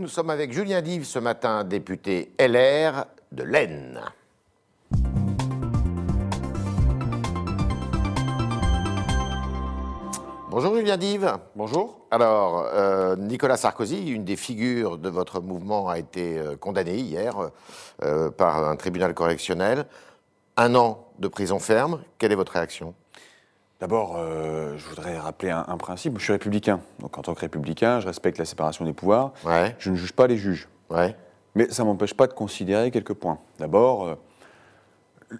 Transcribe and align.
Nous 0.00 0.08
sommes 0.08 0.30
avec 0.30 0.50
Julien 0.50 0.80
Dive 0.80 1.04
ce 1.04 1.18
matin, 1.18 1.62
député 1.62 2.32
LR 2.38 3.04
de 3.32 3.42
l'Aisne. 3.42 4.00
Bonjour 10.48 10.74
Julien 10.74 10.96
Dive. 10.96 11.36
Bonjour. 11.54 12.06
Alors, 12.10 12.64
euh, 12.72 13.14
Nicolas 13.16 13.58
Sarkozy, 13.58 14.08
une 14.08 14.24
des 14.24 14.36
figures 14.36 14.96
de 14.96 15.10
votre 15.10 15.42
mouvement, 15.42 15.90
a 15.90 15.98
été 15.98 16.38
euh, 16.38 16.56
condamné 16.56 16.96
hier 16.96 17.50
euh, 18.02 18.30
par 18.30 18.66
un 18.66 18.76
tribunal 18.76 19.12
correctionnel. 19.12 19.84
Un 20.56 20.76
an 20.76 21.08
de 21.18 21.28
prison 21.28 21.58
ferme. 21.58 22.00
Quelle 22.16 22.32
est 22.32 22.36
votre 22.36 22.52
réaction? 22.52 22.94
D'abord, 23.80 24.16
euh, 24.18 24.76
je 24.76 24.84
voudrais 24.88 25.16
rappeler 25.18 25.50
un, 25.50 25.64
un 25.66 25.76
principe. 25.78 26.18
Je 26.18 26.24
suis 26.24 26.32
républicain. 26.32 26.80
Donc, 26.98 27.16
en 27.16 27.22
tant 27.22 27.34
que 27.34 27.40
républicain, 27.40 28.00
je 28.00 28.06
respecte 28.06 28.36
la 28.38 28.44
séparation 28.44 28.84
des 28.84 28.92
pouvoirs. 28.92 29.32
Ouais, 29.44 29.74
Je 29.78 29.90
ne 29.90 29.96
juge 29.96 30.12
pas 30.12 30.26
les 30.26 30.36
juges. 30.36 30.68
ouais, 30.90 31.16
Mais 31.54 31.70
ça 31.70 31.82
ne 31.82 31.88
m'empêche 31.88 32.14
pas 32.14 32.26
de 32.26 32.34
considérer 32.34 32.90
quelques 32.90 33.14
points. 33.14 33.38
D'abord, 33.58 34.04
euh, 34.06 34.14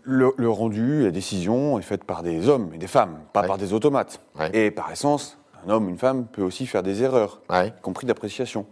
le, 0.04 0.32
le 0.38 0.48
rendu, 0.48 1.02
la 1.04 1.10
décision 1.10 1.78
est 1.78 1.82
faite 1.82 2.04
par 2.04 2.22
des 2.22 2.48
hommes 2.48 2.70
et 2.74 2.78
des 2.78 2.86
femmes, 2.86 3.18
pas 3.32 3.42
Ouais. 3.42 3.46
par 3.46 3.58
des 3.58 3.72
automates. 3.74 4.20
Et 4.54 4.70
par 4.70 4.90
essence, 4.90 5.36
un 5.66 5.70
homme, 5.70 5.90
une 5.90 5.98
femme 5.98 6.24
peut 6.26 6.42
aussi 6.42 6.66
faire 6.66 6.82
des 6.82 7.02
erreurs, 7.02 7.42
y 7.52 7.70
compris 7.82 8.06
d'appréciation. 8.06 8.64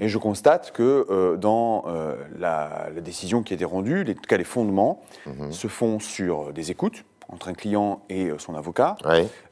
Et 0.00 0.08
je 0.08 0.18
constate 0.18 0.72
que 0.72 1.06
euh, 1.08 1.36
dans 1.36 1.84
la, 2.36 2.88
la 2.92 3.00
décision 3.00 3.44
qui 3.44 3.52
a 3.52 3.56
été 3.56 3.64
rendue, 3.64 4.02
les, 4.02 4.12
en 4.12 4.16
tout 4.16 4.22
cas 4.28 4.38
les 4.38 4.42
fondements, 4.44 5.02
Mhm. 5.26 5.52
se 5.52 5.68
font 5.68 6.00
sur 6.00 6.52
des 6.52 6.70
écoutes 6.72 7.04
entre 7.28 7.48
un 7.48 7.54
client 7.54 8.02
et 8.08 8.26
euh, 8.26 8.38
son 8.38 8.54
avocat. 8.54 8.96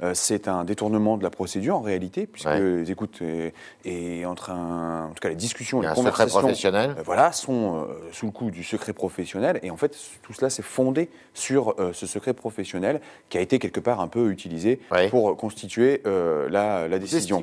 Euh, 0.02 0.12
c'est 0.14 0.48
un 0.48 0.64
détournement 0.64 1.16
de 1.16 1.22
la 1.22 1.30
procédure 1.30 1.76
en 1.76 1.80
réalité, 1.80 2.26
puisque 2.26 2.48
les 2.82 2.90
écoutes 2.90 3.20
et, 3.22 3.54
et 3.84 4.26
entre 4.26 4.50
un, 4.50 5.06
en 5.06 5.14
tout 5.14 5.20
cas 5.20 5.28
les 5.30 5.34
discussions, 5.34 5.80
a 5.80 5.82
les 5.82 5.94
conversations, 5.94 6.40
professionnel. 6.40 6.94
euh, 6.98 7.02
voilà, 7.04 7.32
sont 7.32 7.86
euh, 7.88 8.08
sous 8.12 8.26
le 8.26 8.32
coup 8.32 8.50
du 8.50 8.62
secret 8.64 8.92
professionnel. 8.92 9.58
Et 9.62 9.70
en 9.70 9.76
fait, 9.76 9.96
tout 10.22 10.32
cela 10.32 10.50
c'est 10.50 10.62
fondé 10.62 11.10
sur 11.34 11.74
euh, 11.80 11.92
ce 11.92 12.06
secret 12.06 12.34
professionnel 12.34 13.00
qui 13.28 13.38
a 13.38 13.40
été 13.40 13.58
quelque 13.58 13.80
part 13.80 14.00
un 14.00 14.08
peu 14.08 14.30
utilisé 14.30 14.80
pour 15.08 15.36
constituer 15.36 16.02
euh, 16.06 16.48
la, 16.50 16.88
la 16.88 16.98
décision. 16.98 17.42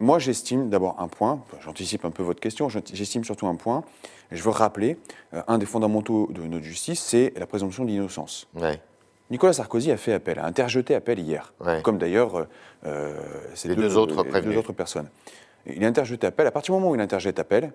Moi, 0.00 0.18
j'estime 0.18 0.70
d'abord 0.70 0.96
un 0.98 1.08
point, 1.08 1.40
j'anticipe 1.64 2.04
un 2.04 2.10
peu 2.10 2.22
votre 2.22 2.40
question, 2.40 2.68
j'estime 2.68 3.24
surtout 3.24 3.46
un 3.46 3.54
point, 3.54 3.84
et 4.32 4.36
je 4.36 4.42
veux 4.42 4.50
rappeler, 4.50 4.98
euh, 5.32 5.42
un 5.46 5.56
des 5.58 5.66
fondamentaux 5.66 6.28
de 6.32 6.42
notre 6.42 6.64
justice, 6.64 7.00
c'est 7.00 7.32
la 7.36 7.46
présomption 7.46 7.84
d'innocence. 7.84 8.48
Nicolas 9.34 9.52
Sarkozy 9.52 9.90
a 9.90 9.96
fait 9.96 10.12
appel, 10.12 10.38
a 10.38 10.46
interjeté 10.46 10.94
appel 10.94 11.18
hier, 11.18 11.52
Ouais. 11.58 11.82
comme 11.82 11.98
d'ailleurs 11.98 12.36
euh, 12.38 12.44
euh, 12.86 13.14
ces 13.56 13.66
Les 13.66 13.74
deux 13.74 13.96
autres 13.96 14.22
les 14.22 14.30
prévenus. 14.30 14.54
deux 14.54 14.60
autres 14.60 14.72
personnes. 14.72 15.08
Il 15.66 15.82
a 15.84 15.88
interjeté 15.88 16.24
appel. 16.28 16.46
À 16.46 16.52
partir 16.52 16.72
du 16.72 16.78
moment 16.78 16.92
où 16.92 16.94
il 16.94 17.00
interjette 17.00 17.40
appel, 17.40 17.72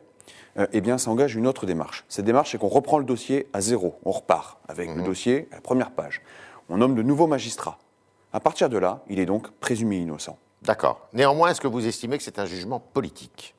euh, 0.57 0.67
eh 0.71 0.79
bien, 0.79 0.97
ça 0.97 1.11
engage 1.11 1.35
une 1.35 1.45
autre 1.45 1.65
démarche. 1.65 2.05
Cette 2.07 2.23
démarche, 2.23 2.51
c'est 2.53 2.57
qu'on 2.57 2.69
reprend 2.69 2.97
le 2.97 3.03
dossier 3.03 3.47
à 3.51 3.59
zéro. 3.59 3.99
On 4.05 4.11
repart 4.11 4.57
avec 4.69 4.89
Mhm. 4.89 4.99
le 4.99 5.03
dossier 5.03 5.49
à 5.51 5.55
la 5.55 5.61
première 5.61 5.91
page. 5.91 6.21
On 6.69 6.77
nomme 6.77 6.95
de 6.95 7.01
nouveaux 7.01 7.27
magistrats. 7.27 7.77
À 8.31 8.39
partir 8.39 8.69
de 8.69 8.77
là, 8.77 9.03
il 9.09 9.19
est 9.19 9.25
donc 9.25 9.51
présumé 9.59 9.97
innocent. 9.97 10.37
D'accord. 10.61 11.09
Néanmoins, 11.11 11.49
est-ce 11.51 11.59
que 11.59 11.67
vous 11.67 11.85
estimez 11.85 12.17
que 12.17 12.23
c'est 12.23 12.39
un 12.39 12.45
jugement 12.45 12.79
politique? 12.79 13.53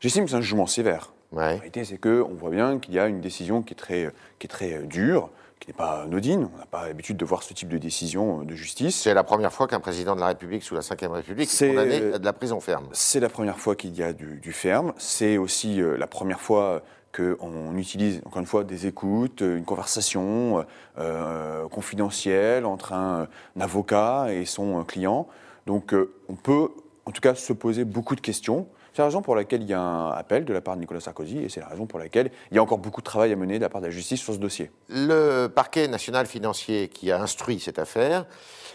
J'estime 0.00 0.24
que 0.24 0.30
c'est 0.30 0.36
un 0.38 0.40
jugement 0.40 0.66
sévère. 0.66 1.12
La 1.32 1.38
Ouais. 1.38 1.54
réalité, 1.56 1.84
c'est 1.84 1.98
qu'on 1.98 2.32
voit 2.32 2.48
bien 2.50 2.78
qu'il 2.78 2.94
y 2.94 2.98
a 2.98 3.08
une 3.08 3.20
décision 3.20 3.60
qui 3.60 3.74
est 3.74 3.76
très, 3.76 4.10
qui 4.38 4.46
est 4.46 4.48
très 4.48 4.72
euh, 4.72 4.82
dure, 4.86 5.28
qui 5.60 5.68
n'est 5.68 5.74
pas 5.74 6.02
anodine. 6.02 6.48
On 6.54 6.58
n'a 6.58 6.66
pas 6.66 6.86
l'habitude 6.86 7.16
de 7.16 7.24
voir 7.24 7.42
ce 7.42 7.54
type 7.54 7.68
de 7.68 7.78
décision 7.78 8.40
euh, 8.40 8.44
de 8.44 8.54
justice. 8.54 9.02
C'est 9.02 9.14
la 9.14 9.24
première 9.24 9.52
fois 9.52 9.66
qu'un 9.66 9.80
président 9.80 10.14
de 10.14 10.20
la 10.20 10.28
République 10.28 10.62
sous 10.62 10.74
la 10.74 10.80
Ve 10.80 11.12
République 11.12 11.50
est 11.50 11.68
condamné 11.68 12.14
à 12.14 12.18
de 12.18 12.24
la 12.24 12.32
prison 12.32 12.60
ferme. 12.60 12.88
C'est 12.92 13.20
la 13.20 13.28
première 13.28 13.58
fois 13.58 13.74
qu'il 13.74 13.96
y 13.96 14.02
a 14.02 14.12
du, 14.12 14.38
du 14.40 14.52
ferme. 14.52 14.92
C'est 14.98 15.38
aussi 15.38 15.80
euh, 15.80 15.96
la 15.96 16.06
première 16.06 16.40
fois 16.40 16.82
qu'on 17.16 17.76
utilise, 17.76 18.20
encore 18.26 18.40
une 18.40 18.46
fois, 18.46 18.62
des 18.62 18.86
écoutes, 18.86 19.40
euh, 19.40 19.56
une 19.56 19.64
conversation 19.64 20.66
euh, 20.98 21.66
confidentielle 21.68 22.66
entre 22.66 22.92
un, 22.92 23.26
un 23.56 23.60
avocat 23.60 24.26
et 24.30 24.44
son 24.44 24.80
euh, 24.80 24.82
client. 24.84 25.26
Donc, 25.66 25.94
euh, 25.94 26.12
on 26.28 26.34
peut, 26.34 26.68
en 27.06 27.10
tout 27.12 27.22
cas, 27.22 27.34
se 27.34 27.54
poser 27.54 27.84
beaucoup 27.84 28.16
de 28.16 28.20
questions. 28.20 28.68
C'est 28.96 29.02
la 29.02 29.08
raison 29.08 29.20
pour 29.20 29.36
laquelle 29.36 29.60
il 29.60 29.68
y 29.68 29.74
a 29.74 29.78
un 29.78 30.10
appel 30.12 30.46
de 30.46 30.54
la 30.54 30.62
part 30.62 30.74
de 30.74 30.80
Nicolas 30.80 31.00
Sarkozy 31.00 31.40
et 31.40 31.50
c'est 31.50 31.60
la 31.60 31.68
raison 31.68 31.84
pour 31.84 31.98
laquelle 31.98 32.30
il 32.50 32.54
y 32.54 32.58
a 32.58 32.62
encore 32.62 32.78
beaucoup 32.78 33.02
de 33.02 33.04
travail 33.04 33.30
à 33.30 33.36
mener 33.36 33.58
de 33.58 33.62
la 33.62 33.68
part 33.68 33.82
de 33.82 33.86
la 33.88 33.92
justice 33.92 34.22
sur 34.22 34.32
ce 34.32 34.38
dossier. 34.38 34.70
Le 34.88 35.48
parquet 35.48 35.86
national 35.86 36.24
financier 36.26 36.88
qui 36.88 37.12
a 37.12 37.20
instruit 37.20 37.60
cette 37.60 37.78
affaire 37.78 38.24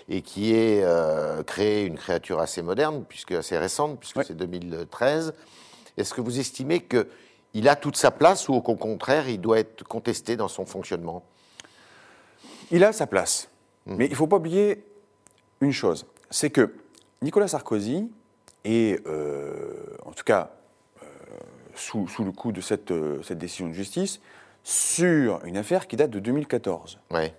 et 0.10 0.22
qui 0.22 0.54
est 0.54 0.84
euh, 0.84 1.42
créé 1.42 1.86
une 1.88 1.96
créature 1.96 2.40
assez 2.40 2.62
moderne, 2.62 3.04
puisque 3.10 3.32
assez 3.32 3.58
récente, 3.58 4.00
puisque 4.00 4.18
Ouais. 4.18 4.24
c'est 4.24 4.36
2013, 4.38 5.34
est-ce 5.98 6.14
que 6.14 6.22
vous 6.22 6.40
estimez 6.40 6.82
qu'il 6.86 7.68
a 7.68 7.76
toute 7.76 7.98
sa 7.98 8.12
place 8.12 8.48
ou 8.48 8.54
au 8.54 8.62
contraire 8.62 9.28
il 9.28 9.42
doit 9.42 9.58
être 9.58 9.84
contesté 9.86 10.36
dans 10.36 10.48
son 10.50 10.68
fonctionnement? 10.68 11.24
Il 12.70 12.84
a 12.84 12.94
sa 12.94 13.08
place. 13.08 13.50
Mais 13.88 14.06
il 14.06 14.12
ne 14.12 14.16
faut 14.16 14.28
pas 14.28 14.36
oublier 14.36 14.84
une 15.62 15.72
chose, 15.72 16.06
c'est 16.30 16.52
que 16.52 16.76
Nicolas 17.24 17.48
Sarkozy 17.48 18.08
est, 18.64 19.06
euh, 19.08 19.96
en 20.06 20.12
tout 20.12 20.24
cas, 20.24 20.52
euh, 21.02 21.06
sous, 21.76 22.08
sous 22.08 22.24
le 22.24 22.32
coup 22.32 22.52
de 22.52 22.62
cette, 22.62 22.92
euh, 22.92 23.22
cette 23.24 23.38
décision 23.38 23.68
de 23.68 23.74
justice, 23.74 24.22
sur 24.64 25.44
une 25.46 25.58
affaire 25.58 25.88
qui 25.88 25.96
date 25.96 26.12
de 26.12 26.20
2014. 26.20 27.00
Ouais. 27.10 27.34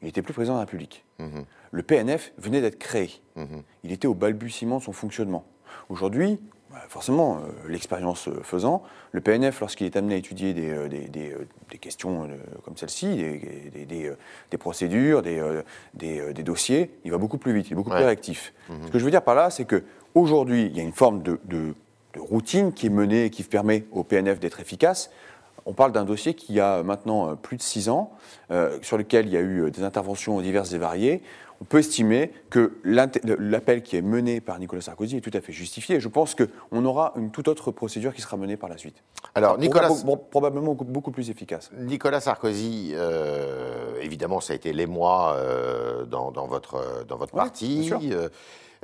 Il 0.00 0.06
n'était 0.06 0.22
plus 0.22 0.32
président 0.32 0.54
de 0.54 0.58
la 0.58 0.64
République. 0.64 1.04
Mhm. 1.18 1.44
Le 1.70 1.82
PNF 1.82 2.32
venait 2.38 2.60
d'être 2.60 2.78
créé. 2.78 3.22
Mhm. 3.36 3.62
Il 3.84 3.92
était 3.92 4.08
au 4.08 4.14
balbutiement 4.14 4.78
de 4.78 4.82
son 4.82 4.92
fonctionnement. 4.92 5.44
Aujourd'hui, 5.88 6.40
forcément, 6.88 7.36
euh, 7.38 7.68
l'expérience 7.68 8.28
euh, 8.28 8.40
faisant, 8.42 8.82
le 9.12 9.20
PNF, 9.20 9.60
lorsqu'il 9.60 9.86
est 9.86 9.96
amené 9.96 10.14
à 10.14 10.18
étudier 10.18 10.54
des, 10.54 10.70
euh, 10.70 10.88
des- 10.88 11.08
des, 11.08 11.34
des 11.70 11.78
questions 11.78 12.28
comme 12.64 12.76
celle-ci, 12.76 13.16
des, 13.16 14.58
procédures, 14.58 15.22
des, 15.22 16.42
dossiers, 16.42 16.90
il 17.04 17.10
va 17.10 17.18
beaucoup 17.18 17.38
plus 17.38 17.52
vite, 17.52 17.68
il 17.68 17.72
est 17.72 17.76
beaucoup 17.76 17.90
Ouais. 17.90 17.96
plus 17.96 18.04
réactif. 18.04 18.52
Ce 18.86 18.90
que 18.90 18.98
je 18.98 19.04
veux 19.04 19.10
dire 19.10 19.22
par 19.22 19.34
là, 19.34 19.50
c'est 19.50 19.64
qu'aujourd'hui, 19.66 20.66
il 20.66 20.76
y 20.76 20.80
a 20.80 20.82
une 20.82 20.92
forme 20.92 21.22
de, 21.22 21.38
de- 21.44 21.74
de 22.14 22.20
routine 22.20 22.72
qui 22.74 22.86
est 22.86 22.90
menée 22.90 23.24
et 23.24 23.30
qui 23.30 23.42
permet 23.42 23.84
au 23.90 24.02
PNF 24.04 24.38
d'être 24.38 24.60
efficace. 24.60 25.10
On 25.64 25.72
parle 25.72 25.92
d'un 25.92 26.04
dossier 26.04 26.34
qui 26.34 26.60
a 26.60 26.82
maintenant 26.82 27.36
plus 27.36 27.56
de 27.56 27.62
six 27.62 27.88
ans, 27.88 28.12
euh, 28.50 28.78
sur 28.82 28.98
lequel 28.98 29.26
il 29.26 29.32
y 29.32 29.36
a 29.36 29.40
eu 29.40 29.70
des 29.70 29.82
interventions 29.82 30.40
diverses 30.42 30.72
et 30.74 30.78
variées. 30.78 31.22
On 31.62 31.64
peut 31.64 31.78
estimer 31.78 32.32
que 32.50 32.72
l'appel 32.82 33.84
qui 33.84 33.96
est 33.96 34.02
mené 34.02 34.40
par 34.40 34.58
Nicolas 34.58 34.82
Sarkozy 34.82 35.18
est 35.18 35.20
tout 35.20 35.30
à 35.32 35.40
fait 35.40 35.52
justifié. 35.52 35.94
Et 35.96 36.00
je 36.00 36.08
pense 36.08 36.34
qu'on 36.34 36.84
aura 36.84 37.12
une 37.16 37.30
toute 37.30 37.46
autre 37.46 37.70
procédure 37.70 38.12
qui 38.12 38.20
sera 38.20 38.36
menée 38.36 38.56
par 38.56 38.68
la 38.68 38.76
suite. 38.78 38.96
Alors, 39.36 39.58
Nicolas, 39.58 39.88
Proba- 39.88 40.02
pro- 40.04 40.16
probablement 40.16 40.74
beaucoup, 40.74 41.12
plus 41.12 41.30
efficace. 41.30 41.70
Nicolas 41.78 42.18
Sarkozy, 42.20 42.90
euh, 42.94 43.94
évidemment, 44.02 44.40
ça 44.40 44.54
a 44.54 44.56
été 44.56 44.72
l'émoi 44.72 45.34
euh, 45.36 46.04
dans, 46.04 46.32
dans 46.32 46.48
votre, 46.48 47.04
dans 47.06 47.16
votre 47.16 47.32
Ouais, 47.32 47.42
parti. 47.42 47.92
euh, 48.10 48.28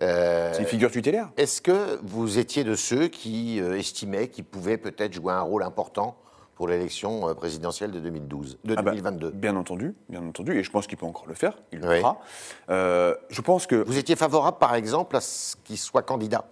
euh, 0.00 0.53
C'est 0.53 0.61
une 0.62 0.69
figure 0.69 0.93
tutélaire. 0.93 1.31
Est-ce 1.37 1.61
que 1.61 1.99
vous 2.05 2.38
étiez 2.38 2.62
de 2.62 2.77
ceux 2.77 3.09
qui 3.09 3.61
euh, 3.61 3.77
estimaient 3.77 4.28
qu'il 4.28 4.44
pouvait 4.44 4.77
peut-être 4.78 5.12
jouer 5.15 5.33
un 5.33 5.41
rôle 5.43 5.65
important 5.65 6.17
pour 6.58 6.66
l'élection 6.66 7.28
euh, 7.28 7.34
présidentielle 7.34 7.92
de 7.92 8.00
2012, 8.00 8.58
de 8.64 8.74
Ah 8.76 8.82
bah, 8.82 8.91
2022 8.91 9.30
Bien 9.30 9.54
entendu, 9.54 9.94
bien 10.08 10.26
entendu, 10.26 10.58
et 10.58 10.64
je 10.64 10.70
pense 10.72 10.88
qu'il 10.88 10.98
peut 10.98 11.06
encore 11.06 11.26
le 11.28 11.34
faire, 11.34 11.56
il 11.72 11.78
le 11.78 11.88
Oui. 11.88 11.98
fera. 12.00 12.20
Euh, 12.69 13.14
je 13.30 13.41
pense 13.41 13.69
que 13.69 13.76
Vous 13.86 13.96
étiez 13.96 14.16
favorable, 14.16 14.58
par 14.58 14.74
exemple, 14.74 15.14
à 15.14 15.20
ce 15.20 15.54
qu'il 15.62 15.78
soit 15.78 16.02
candidat? 16.02 16.46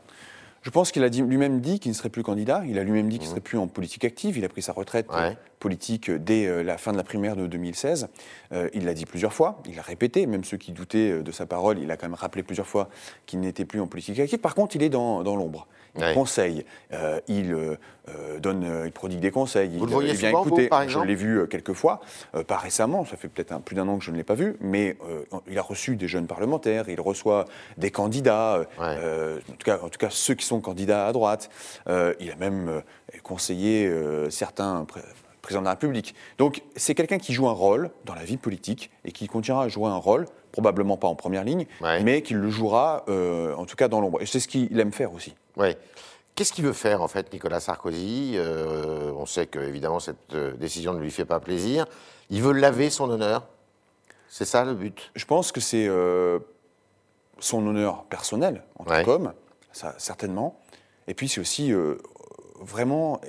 Je 0.62 0.70
pense 0.70 0.92
qu'il 0.92 1.02
a 1.02 1.08
lui-même 1.08 1.60
dit 1.60 1.80
qu'il 1.80 1.90
ne 1.90 1.96
serait 1.96 2.08
plus 2.08 2.22
candidat. 2.22 2.62
Il 2.66 2.78
a 2.78 2.84
lui-même 2.84 3.08
dit 3.08 3.18
qu'il 3.18 3.26
ne 3.26 3.30
serait 3.30 3.40
plus 3.40 3.58
en 3.58 3.66
politique 3.68 4.04
active. 4.04 4.36
Il 4.38 4.44
a 4.44 4.48
pris 4.48 4.62
sa 4.62 4.72
retraite 4.72 5.06
Ouais. 5.12 5.36
Politique 5.58 6.10
dès 6.10 6.46
euh, 6.46 6.62
la 6.62 6.78
fin 6.78 6.92
de 6.92 6.96
la 6.96 7.02
primaire 7.04 7.36
de 7.36 7.46
2016. 7.46 8.08
Euh, 8.52 8.68
il 8.74 8.84
l'a 8.84 8.94
dit 8.94 9.06
plusieurs 9.06 9.32
fois. 9.32 9.60
Il 9.68 9.76
l'a 9.76 9.82
répété. 9.82 10.26
Même 10.26 10.44
ceux 10.44 10.56
qui 10.56 10.72
doutaient 10.72 11.10
euh, 11.12 11.22
de 11.22 11.32
sa 11.32 11.46
parole, 11.46 11.78
il 11.78 11.90
a 11.90 11.96
quand 11.96 12.06
même 12.06 12.14
rappelé 12.14 12.42
plusieurs 12.42 12.66
fois 12.66 12.88
qu'il 13.26 13.40
n'était 13.40 13.64
plus 13.64 13.80
en 13.80 13.86
politique 13.86 14.18
active. 14.18 14.38
Par 14.38 14.54
contre, 14.54 14.76
il 14.76 14.82
est 14.82 14.88
dans, 14.88 15.22
dans 15.22 15.36
l'ombre. 15.36 15.66
Il 15.98 16.04
Ouais. 16.04 16.12
conseille. 16.12 16.66
euh, 16.92 17.18
il 17.26 17.54
euh, 17.54 18.38
donne, 18.38 18.82
il 18.84 18.92
prodigue 18.92 19.20
des 19.20 19.30
conseils. 19.30 19.70
Vous 19.70 19.84
il, 19.84 19.86
le 19.86 19.92
voyez 19.92 20.10
il 20.10 20.16
vient 20.16 20.28
souvent, 20.28 20.42
vous, 20.42 20.48
écouter. 20.48 20.68
par 20.68 20.86
Je 20.86 20.98
l'ai 21.00 21.14
vu 21.14 21.48
quelques 21.48 21.72
fois, 21.72 22.00
euh, 22.34 22.44
pas 22.44 22.58
récemment. 22.58 23.06
Ça 23.06 23.16
fait 23.16 23.28
peut-être 23.28 23.58
plus 23.62 23.74
d'un 23.74 23.88
an 23.88 23.96
que 23.96 24.04
je 24.04 24.10
ne 24.10 24.16
l'ai 24.18 24.22
pas 24.22 24.34
vu, 24.34 24.56
mais 24.60 24.98
il 25.48 25.58
a 25.58 25.62
reçu 25.62 25.96
des 25.96 26.06
jeunes 26.06 26.26
parlementaires. 26.26 26.84
Il 26.90 27.00
reçoit 27.00 27.46
des 27.78 27.90
candidats. 27.90 28.66
Ouais. 28.78 28.84
en, 29.48 29.52
tout 29.52 29.64
cas, 29.64 29.78
en 29.82 29.88
tout 29.88 29.98
cas, 29.98 30.08
ceux 30.10 30.34
qui 30.34 30.44
sont 30.44 30.60
candidats 30.60 31.06
à 31.06 31.12
droite. 31.14 31.48
Il 31.86 32.30
a 32.30 32.36
même 32.38 32.82
conseillé 33.22 33.90
certains 34.28 34.86
pré- 35.46 35.54
présidents 35.54 35.60
de 35.60 35.64
la 35.66 35.70
République. 35.72 36.14
Donc, 36.38 36.62
c'est 36.76 36.94
quelqu'un 36.94 37.18
qui 37.18 37.32
joue 37.32 37.48
un 37.48 37.52
rôle 37.52 37.90
dans 38.04 38.14
la 38.14 38.24
vie 38.24 38.36
politique 38.36 38.90
et 39.04 39.12
qui 39.12 39.28
continuera 39.28 39.64
à 39.64 39.68
jouer 39.68 39.88
un 39.88 39.96
rôle, 39.96 40.26
probablement 40.52 40.96
pas 40.96 41.08
en 41.08 41.14
première 41.14 41.44
ligne, 41.44 41.66
Ouais. 41.80 42.02
mais 42.02 42.22
qui 42.22 42.34
le 42.34 42.50
jouera, 42.50 43.04
euh, 43.08 43.54
en 43.54 43.64
tout 43.66 43.76
cas, 43.76 43.88
dans 43.88 44.00
l'ombre. 44.00 44.20
Et 44.22 44.26
c'est 44.26 44.40
ce 44.40 44.48
qu'il 44.48 44.78
aime 44.80 44.92
faire 44.92 45.12
aussi. 45.12 45.34
Oui. 45.56 45.74
Qu'est-ce 46.34 46.52
qu'il 46.52 46.64
veut 46.64 46.72
faire, 46.74 47.00
en 47.00 47.08
fait, 47.08 47.32
Nicolas 47.32 47.60
Sarkozy? 47.60 48.32
Euh, 48.34 49.12
On 49.16 49.24
sait 49.26 49.46
que, 49.46 49.58
évidemment, 49.58 50.00
cette 50.00 50.34
euh, 50.34 50.52
décision 50.56 50.92
ne 50.92 51.00
lui 51.00 51.10
fait 51.10 51.24
pas 51.24 51.40
plaisir. 51.40 51.86
Il 52.28 52.42
veut 52.42 52.52
laver 52.52 52.90
son 52.90 53.08
honneur? 53.08 53.46
C'est 54.28 54.44
ça 54.44 54.64
le 54.64 54.74
but? 54.74 55.10
Je 55.14 55.24
pense 55.24 55.52
que 55.52 55.60
c'est 55.60 55.86
euh, 55.88 56.38
son 57.38 57.66
honneur 57.66 58.04
personnel 58.04 58.64
en 58.78 58.84
tant 58.84 58.90
Ouais. 58.92 59.04
qu'homme, 59.04 59.32
ça, 59.72 59.94
certainement. 59.98 60.60
Et 61.08 61.14
puis 61.14 61.28
c'est 61.28 61.40
aussi, 61.40 61.72
vraiment 62.60 63.20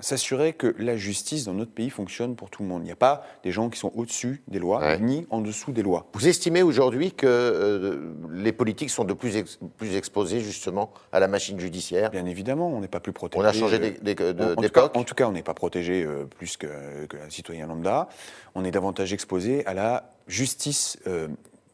s'assurer 0.00 0.52
que 0.52 0.74
la 0.78 0.96
justice 0.96 1.44
dans 1.44 1.54
notre 1.54 1.70
pays 1.72 1.90
fonctionne 1.90 2.36
pour 2.36 2.50
tout 2.50 2.62
le 2.62 2.68
monde. 2.68 2.82
Il 2.82 2.86
n'y 2.86 2.92
a 2.92 2.96
pas 2.96 3.24
des 3.44 3.50
gens 3.50 3.70
qui 3.70 3.78
sont 3.78 3.92
au-dessus 3.94 4.42
des 4.48 4.58
lois, 4.58 4.80
Ouais. 4.80 4.98
ni 5.00 5.26
en 5.30 5.40
dessous 5.40 5.72
des 5.72 5.82
lois. 5.82 6.06
Vous 6.12 6.28
estimez 6.28 6.62
aujourd'hui 6.62 7.12
que 7.12 7.26
euh, 7.26 8.12
les 8.32 8.52
politiques 8.52 8.90
sont 8.90 9.04
de 9.04 9.14
plus, 9.14 9.36
ex- 9.36 9.58
plus 9.76 9.96
exposés 9.96 10.40
justement 10.40 10.92
à 11.12 11.20
la 11.20 11.28
machine 11.28 11.58
judiciaire? 11.58 12.10
Bien 12.10 12.26
évidemment, 12.26 12.68
on 12.68 12.80
n'est 12.80 12.88
pas 12.88 13.00
plus 13.00 13.12
protégé. 13.12 13.42
On 13.42 13.46
a 13.48 13.52
changé 13.52 13.76
euh, 13.76 13.90
des- 14.02 14.14
de- 14.14 14.22
en- 14.42 14.52
en 14.52 14.54
tout 14.56 14.60
d'époque 14.62 14.92
cas- 15.16 15.28
on 15.28 15.32
n'est 15.32 15.42
pas 15.42 15.54
protégé 15.54 16.02
euh, 16.04 16.24
plus 16.24 16.56
que, 16.56 16.66
que 17.08 17.16
un 17.16 17.30
citoyen 17.30 17.66
lambda. 17.66 18.08
On 18.54 18.64
est 18.64 18.70
davantage 18.70 19.12
exposé 19.12 19.66
à 19.66 19.74
la 19.74 20.10
justice 20.28 20.98
euh, 21.06 21.28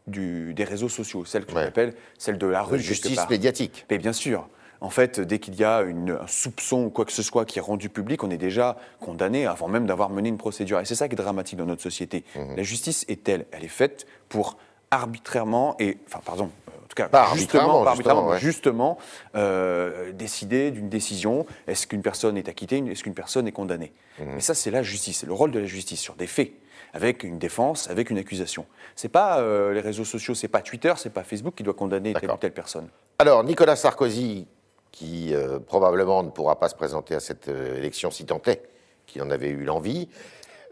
du- 0.06 0.52
des 0.54 0.64
réseaux 0.64 0.88
sociaux, 0.88 1.24
celle 1.24 1.44
que 1.46 1.54
Ouais. 1.54 1.64
j'appelle 1.64 1.94
celle 2.18 2.38
de 2.38 2.46
la 2.46 2.62
rue. 2.62 2.78
Justice 2.80 3.20
médiatique. 3.30 3.86
Mais 3.90 3.98
bien 3.98 4.12
sûr. 4.12 4.48
En 4.82 4.90
fait, 4.90 5.20
dès 5.20 5.38
qu'il 5.38 5.54
y 5.54 5.62
a 5.62 5.82
une, 5.82 6.18
un 6.20 6.26
soupçon 6.26 6.86
ou 6.86 6.90
quoi 6.90 7.04
que 7.04 7.12
ce 7.12 7.22
soit 7.22 7.44
qui 7.44 7.60
est 7.60 7.62
rendu 7.62 7.88
public, 7.88 8.24
on 8.24 8.30
est 8.30 8.36
déjà 8.36 8.76
condamné 8.98 9.46
avant 9.46 9.68
même 9.68 9.86
d'avoir 9.86 10.10
mené 10.10 10.28
une 10.28 10.38
procédure. 10.38 10.80
Et 10.80 10.84
c'est 10.84 10.96
ça 10.96 11.06
qui 11.06 11.14
est 11.14 11.16
dramatique 11.16 11.56
dans 11.56 11.66
notre 11.66 11.82
société. 11.82 12.24
Mhm. 12.34 12.56
La 12.56 12.62
justice 12.64 13.04
est 13.08 13.22
telle, 13.22 13.46
elle 13.52 13.62
est 13.62 13.68
faite 13.68 14.06
pour 14.28 14.58
arbitrairement 14.90 15.76
et, 15.78 15.98
enfin, 16.08 16.18
pardon, 16.24 16.50
euh, 16.68 16.72
en 16.84 16.88
tout 16.88 16.96
cas, 16.96 17.08
Pas 17.08 17.30
justement, 17.32 17.84
arbitrairement, 17.84 17.84
pas 17.84 17.94
justement, 17.94 18.30
mais 18.32 18.40
justement, 18.40 18.98
euh, 19.36 20.10
décider 20.12 20.72
d'une 20.72 20.88
décision. 20.88 21.46
Est-ce 21.68 21.86
qu'une 21.86 22.02
personne 22.02 22.36
est 22.36 22.48
acquittée, 22.48 22.82
est-ce 22.90 23.04
qu'une 23.04 23.14
personne 23.14 23.46
est 23.46 23.52
condamnée? 23.52 23.92
Mhm. 24.18 24.38
Et 24.38 24.40
ça, 24.40 24.52
c'est 24.52 24.72
la 24.72 24.82
justice, 24.82 25.20
c'est 25.20 25.26
le 25.26 25.32
rôle 25.32 25.52
de 25.52 25.60
la 25.60 25.66
justice 25.66 26.00
sur 26.00 26.16
des 26.16 26.26
faits, 26.26 26.50
avec 26.92 27.22
une 27.22 27.38
défense, 27.38 27.88
avec 27.88 28.10
une 28.10 28.18
accusation. 28.18 28.66
C'est 28.96 29.08
pas 29.08 29.38
euh, 29.38 29.72
les 29.74 29.80
réseaux 29.80 30.04
sociaux, 30.04 30.34
c'est 30.34 30.48
pas 30.48 30.60
Twitter, 30.60 30.92
c'est 30.96 31.12
pas 31.12 31.22
Facebook 31.22 31.54
qui 31.54 31.62
doit 31.62 31.72
condamner 31.72 32.14
telle 32.14 32.32
ou 32.32 32.36
telle 32.36 32.52
personne. 32.52 32.88
Alors, 33.20 33.44
Nicolas 33.44 33.76
Sarkozy, 33.76 34.48
qui 34.92 35.34
euh, 35.34 35.58
probablement 35.58 36.22
ne 36.22 36.30
pourra 36.30 36.60
pas 36.60 36.68
se 36.68 36.74
présenter 36.74 37.14
à 37.14 37.20
cette 37.20 37.48
euh, 37.48 37.78
élection 37.78 38.10
si 38.10 38.26
tant 38.26 38.40
est 38.46 38.68
qu'il 39.06 39.22
en 39.22 39.30
avait 39.30 39.48
eu 39.48 39.64
l'envie, 39.64 40.08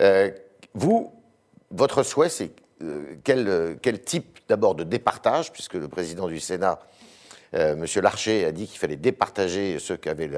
euh, 0.01 0.31
vous, 0.75 1.13
votre 1.73 2.05
souhait, 2.05 2.29
c'est 2.29 2.53
quel, 3.25 3.77
quel 3.83 4.01
type 4.01 4.39
d'abord 4.49 4.75
de 4.75 4.85
départage, 4.85 5.53
puisque 5.53 5.75
le 5.75 5.89
président 5.89 6.29
du 6.29 6.41
Sénat, 6.41 6.79
M. 7.53 7.85
Larcher, 7.97 8.47
a 8.47 8.53
dit 8.53 8.67
qu'il 8.67 8.79
fallait 8.79 8.97
départager 8.97 9.79
ceux 9.79 9.97
qui 9.97 10.09
avaient 10.09 10.31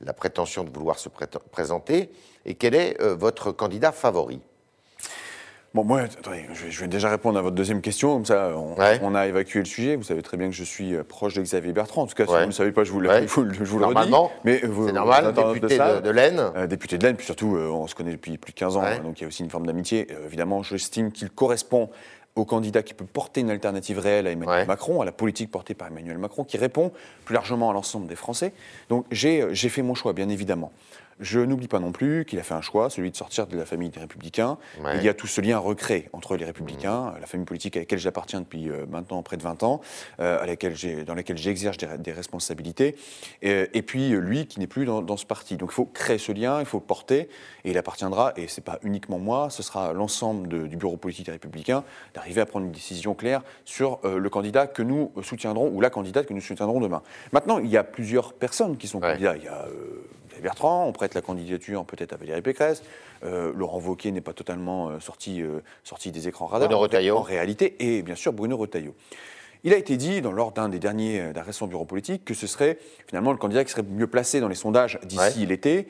la, 0.00 0.12
prétention 0.12 0.64
de 0.64 0.70
vouloir 0.70 0.98
se 0.98 1.08
présenter, 1.52 2.10
et 2.44 2.54
quel 2.54 2.74
est 2.74 3.00
votre 3.00 3.52
candidat 3.52 3.92
favori? 3.92 4.40
Bon, 5.74 5.84
moi, 5.84 6.00
attendez, 6.00 6.46
je 6.54 6.80
vais, 6.80 6.88
déjà 6.88 7.10
répondre 7.10 7.38
à 7.38 7.42
votre 7.42 7.54
deuxième 7.54 7.82
question, 7.82 8.14
comme 8.14 8.24
ça 8.24 8.52
on, 8.56 8.78
Ouais. 8.80 8.98
on 9.02 9.14
a 9.14 9.26
évacué 9.26 9.58
le 9.58 9.66
sujet. 9.66 9.96
Vous 9.96 10.04
savez 10.04 10.22
très 10.22 10.38
bien 10.38 10.48
que 10.48 10.54
je 10.54 10.64
suis 10.64 10.94
euh, 10.94 11.02
proche 11.04 11.34
de 11.34 11.42
Xavier 11.42 11.72
Bertrand. 11.74 12.02
En 12.02 12.06
tout 12.06 12.14
cas, 12.14 12.24
si 12.24 12.30
Ouais. 12.30 12.36
vous 12.38 12.42
ne 12.42 12.46
le 12.46 12.52
savez 12.52 12.72
pas, 12.72 12.84
je 12.84 12.92
vous 12.92 13.00
le, 13.00 13.08
Ouais. 13.10 13.22
je 13.28 13.34
vous 13.34 13.42
le- 13.42 13.52
vous 13.64 13.78
Normalement, 13.80 14.24
redis. 14.24 14.34
Mais 14.44 14.58
vous- 14.64 14.86
c'est 14.86 14.92
normal, 14.94 15.26
internautes 15.26 15.54
député 15.54 15.76
savent. 15.76 16.00
de, 16.00 16.06
de 16.06 16.10
l'Aisne. 16.10 16.52
Euh, 16.56 16.66
député 16.66 16.96
de 16.96 17.04
l'Aisne, 17.04 17.16
puis 17.16 17.26
surtout, 17.26 17.56
euh, 17.56 17.68
on 17.68 17.86
se 17.88 17.94
connaît 17.94 18.12
depuis 18.12 18.38
plus 18.38 18.52
de 18.52 18.58
15 18.58 18.76
ans, 18.78 18.84
donc 19.04 19.18
il 19.20 19.22
y 19.22 19.24
a 19.24 19.28
aussi 19.28 19.42
une 19.42 19.50
forme 19.50 19.66
d'amitié. 19.66 20.06
Euh, 20.12 20.24
évidemment, 20.26 20.62
j'estime 20.62 21.12
qu'il 21.12 21.28
correspond 21.28 21.90
au 22.36 22.46
candidat 22.46 22.82
qui 22.82 22.94
peut 22.94 23.04
porter 23.06 23.42
une 23.42 23.50
alternative 23.50 23.98
réelle 23.98 24.26
à 24.26 24.30
Emmanuel 24.30 24.60
Ouais. 24.60 24.66
Macron, 24.66 25.02
à 25.02 25.04
la 25.04 25.12
politique 25.12 25.50
portée 25.50 25.74
par 25.74 25.88
Emmanuel 25.88 26.16
Macron, 26.16 26.44
qui 26.44 26.56
répond 26.56 26.90
plus 27.26 27.34
largement 27.34 27.68
à 27.70 27.74
l'ensemble 27.74 28.06
des 28.06 28.16
Français. 28.16 28.52
Donc 28.88 29.04
j'ai 29.10 29.42
euh, 29.42 29.48
j'ai 29.52 29.68
fait 29.68 29.82
mon 29.82 29.94
choix, 29.94 30.12
bien 30.14 30.28
évidemment. 30.30 30.72
Je 31.18 31.40
n'oublie 31.40 31.68
pas 31.68 31.78
non 31.78 31.92
plus 31.92 32.24
qu'il 32.26 32.38
a 32.38 32.42
fait 32.42 32.52
un 32.54 32.60
choix, 32.60 32.90
celui 32.90 33.10
de 33.10 33.16
sortir 33.16 33.46
de 33.46 33.56
la 33.56 33.64
famille 33.64 33.88
des 33.88 34.00
Républicains. 34.00 34.58
Ouais. 34.84 34.98
Il 34.98 35.02
y 35.02 35.08
a 35.08 35.14
tout 35.14 35.26
ce 35.26 35.40
lien 35.40 35.56
recréé 35.58 36.08
entre 36.12 36.36
les 36.36 36.44
Républicains, 36.44 37.14
la 37.18 37.26
famille 37.26 37.46
politique 37.46 37.76
à 37.76 37.80
laquelle 37.80 37.98
j'appartiens 37.98 38.40
depuis 38.42 38.68
euh, 38.68 38.84
maintenant 38.90 39.22
près 39.22 39.38
de 39.38 39.42
20 39.42 39.62
ans, 39.62 39.80
euh, 40.20 40.42
à 40.42 40.46
laquelle 40.46 40.76
j'ai- 40.76 41.04
dans 41.04 41.14
laquelle 41.14 41.38
j'exerce 41.38 41.78
des, 41.78 41.88
des 41.98 42.12
responsabilités, 42.12 42.96
et, 43.40 43.66
et 43.72 43.82
puis 43.82 44.12
euh, 44.12 44.18
lui 44.18 44.46
qui 44.46 44.60
n'est 44.60 44.66
plus 44.66 44.84
dans, 44.84 45.00
dans 45.00 45.16
ce 45.16 45.24
parti. 45.24 45.56
Donc 45.56 45.70
il 45.72 45.74
faut 45.74 45.86
créer 45.86 46.18
ce 46.18 46.32
lien, 46.32 46.60
il 46.60 46.66
faut 46.66 46.78
le 46.78 46.84
porter, 46.84 47.28
et 47.64 47.70
il 47.70 47.78
appartiendra, 47.78 48.34
et 48.36 48.46
c'est 48.46 48.64
pas 48.64 48.78
uniquement 48.82 49.18
moi, 49.18 49.48
ce 49.48 49.62
sera 49.62 49.94
l'ensemble 49.94 50.68
du 50.68 50.76
bureau 50.76 50.98
politique 50.98 51.26
des 51.26 51.32
Républicains, 51.32 51.82
d'arriver 52.14 52.42
à 52.42 52.46
prendre 52.46 52.66
une 52.66 52.72
décision 52.72 53.14
claire 53.14 53.42
sur 53.64 54.00
euh, 54.04 54.18
le 54.18 54.28
candidat 54.28 54.66
que 54.66 54.82
nous 54.82 55.10
soutiendrons, 55.22 55.70
ou 55.72 55.80
la 55.80 55.88
candidate 55.88 56.26
que 56.26 56.34
nous 56.34 56.40
soutiendrons 56.42 56.78
demain. 56.80 57.02
Maintenant, 57.32 57.58
il 57.58 57.68
y 57.70 57.76
a 57.78 57.84
plusieurs 57.84 58.34
personnes 58.34 58.76
qui 58.76 58.86
sont 58.86 59.00
Ouais. 59.00 59.12
candidats. 59.12 59.36
Il 59.36 59.44
y 59.44 59.48
a 59.48 59.64
euh, 59.66 60.02
Bertrand, 60.40 60.86
on 60.86 60.92
prête 60.92 61.14
la 61.14 61.22
candidature 61.22 61.84
peut-être 61.84 62.12
à 62.12 62.16
Valérie 62.16 62.42
Pécresse. 62.42 62.82
Euh, 63.24 63.52
Laurent 63.54 63.80
Wauquiez 63.80 64.12
n'est 64.12 64.20
pas 64.20 64.32
totalement 64.32 64.88
euh, 64.88 65.00
sorti, 65.00 65.42
euh, 65.42 65.60
sorti 65.84 66.12
des 66.12 66.28
écrans 66.28 66.46
radars. 66.46 66.68
Bruno 66.68 66.80
Retailleau. 66.80 67.16
En 67.16 67.22
réalité, 67.22 67.76
et 67.80 68.02
bien 68.02 68.14
sûr 68.14 68.32
Bruno 68.32 68.56
Retailleau. 68.56 68.94
Il 69.64 69.72
a 69.72 69.76
été 69.76 69.96
dit 69.96 70.20
dans, 70.20 70.32
lors 70.32 70.52
d'un 70.52 70.68
des 70.68 70.78
derniers 70.78 71.32
d'un 71.32 71.42
récent 71.42 71.66
bureau 71.66 71.84
politique 71.84 72.24
que 72.24 72.34
ce 72.34 72.46
serait 72.46 72.78
finalement 73.08 73.32
le 73.32 73.38
candidat 73.38 73.64
qui 73.64 73.72
serait 73.72 73.82
mieux 73.82 74.06
placé 74.06 74.40
dans 74.40 74.48
les 74.48 74.54
sondages 74.54 75.00
d'ici 75.04 75.44
l'été. 75.46 75.88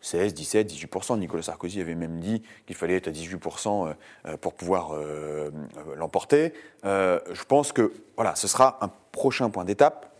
16, 0.00 0.34
17, 0.34 0.72
18% 0.72 1.18
Nicolas 1.18 1.42
Sarkozy 1.42 1.80
avait 1.80 1.94
même 1.94 2.20
dit 2.20 2.42
qu'il 2.66 2.76
fallait 2.76 2.96
être 2.96 3.08
à 3.08 3.10
18 3.10 3.34
euh, 3.34 3.94
euh, 4.26 4.36
pour 4.36 4.54
pouvoir 4.54 4.94
euh, 4.94 5.50
l'emporter. 5.96 6.52
Euh, 6.84 7.18
je 7.32 7.44
pense 7.44 7.72
que 7.72 7.92
voilà, 8.16 8.36
ce 8.36 8.46
sera 8.46 8.78
un 8.80 8.90
prochain 9.12 9.50
point 9.50 9.64
d'étape. 9.64 10.17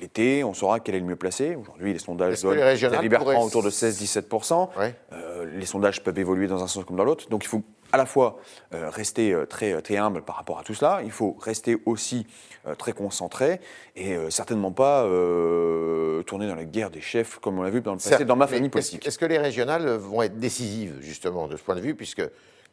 L'été, 0.00 0.44
on 0.44 0.52
saura 0.52 0.80
quel 0.80 0.94
est 0.94 1.00
le 1.00 1.06
mieux 1.06 1.16
placé. 1.16 1.56
Aujourd'hui, 1.56 1.92
les 1.92 1.98
sondages 1.98 2.42
donnent 2.42 2.56
les 2.56 2.62
régionales 2.62 2.96
Xavier 2.98 3.08
Bertrand 3.08 3.44
autour 3.44 3.62
de 3.62 3.70
16-17 3.70 4.68
Ouais. 4.78 4.94
euh, 5.12 5.46
les 5.56 5.64
sondages 5.66 6.02
peuvent 6.02 6.18
évoluer 6.18 6.46
dans 6.48 6.62
un 6.62 6.66
sens 6.66 6.84
comme 6.84 6.96
dans 6.96 7.04
l'autre. 7.04 7.28
Donc 7.30 7.44
il 7.44 7.48
faut 7.48 7.62
à 7.92 7.96
la 7.96 8.04
fois 8.04 8.38
euh, 8.74 8.90
rester 8.90 9.32
euh, 9.32 9.46
très, 9.46 9.80
très 9.80 9.96
humble 9.96 10.20
par 10.22 10.36
rapport 10.36 10.58
à 10.58 10.62
tout 10.64 10.74
cela, 10.74 11.00
il 11.04 11.10
faut 11.12 11.36
rester 11.40 11.78
aussi 11.86 12.26
très 12.78 12.92
concentré 12.92 13.60
et 13.94 14.16
certainement 14.28 14.72
pas 14.72 15.02
tourner 16.26 16.48
dans 16.48 16.56
la 16.56 16.64
guerre 16.64 16.90
des 16.90 17.00
chefs 17.00 17.38
comme 17.38 17.60
on 17.60 17.62
l'a 17.62 17.70
vu 17.70 17.80
dans 17.80 17.92
le 17.92 17.98
passé 17.98 18.24
dans 18.24 18.34
ma 18.34 18.48
famille 18.48 18.64
est-ce- 18.66 18.70
politique. 18.72 19.06
Est-ce 19.06 19.18
que 19.20 19.24
les 19.24 19.38
régionales 19.38 19.88
vont 19.88 20.20
être 20.22 20.38
décisives, 20.40 20.96
justement, 21.00 21.46
de 21.46 21.56
ce 21.56 21.62
point 21.62 21.76
de 21.76 21.80
vue, 21.80 21.94
puisque 21.94 22.22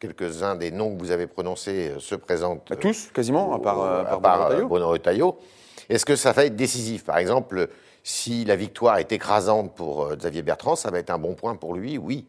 quelques-uns 0.00 0.56
des 0.56 0.72
noms 0.72 0.92
que 0.94 0.98
vous 1.00 1.12
avez 1.12 1.28
prononcés 1.28 1.92
se 2.00 2.16
présentent 2.16 2.66
Bah, 2.68 2.76
tous, 2.76 3.08
quasiment, 3.14 3.54
à 3.54 3.60
part, 3.60 3.82
à 3.84 4.04
part 4.04 4.42
à 4.42 4.48
part, 4.48 4.66
Bruno 4.66 4.88
Retailleau. 4.88 5.38
Est-ce 5.88 6.04
que 6.04 6.16
ça 6.16 6.32
va 6.32 6.44
être 6.44 6.56
décisif? 6.56 7.04
Par 7.04 7.18
exemple, 7.18 7.68
si 8.02 8.44
la 8.44 8.56
victoire 8.56 8.98
est 8.98 9.12
écrasante 9.12 9.74
pour 9.74 10.04
euh, 10.04 10.16
Xavier 10.16 10.42
Bertrand, 10.42 10.76
ça 10.76 10.90
va 10.90 10.98
être 10.98 11.10
un 11.10 11.18
bon 11.18 11.34
point 11.34 11.56
pour 11.56 11.74
lui, 11.74 11.98
oui. 11.98 12.26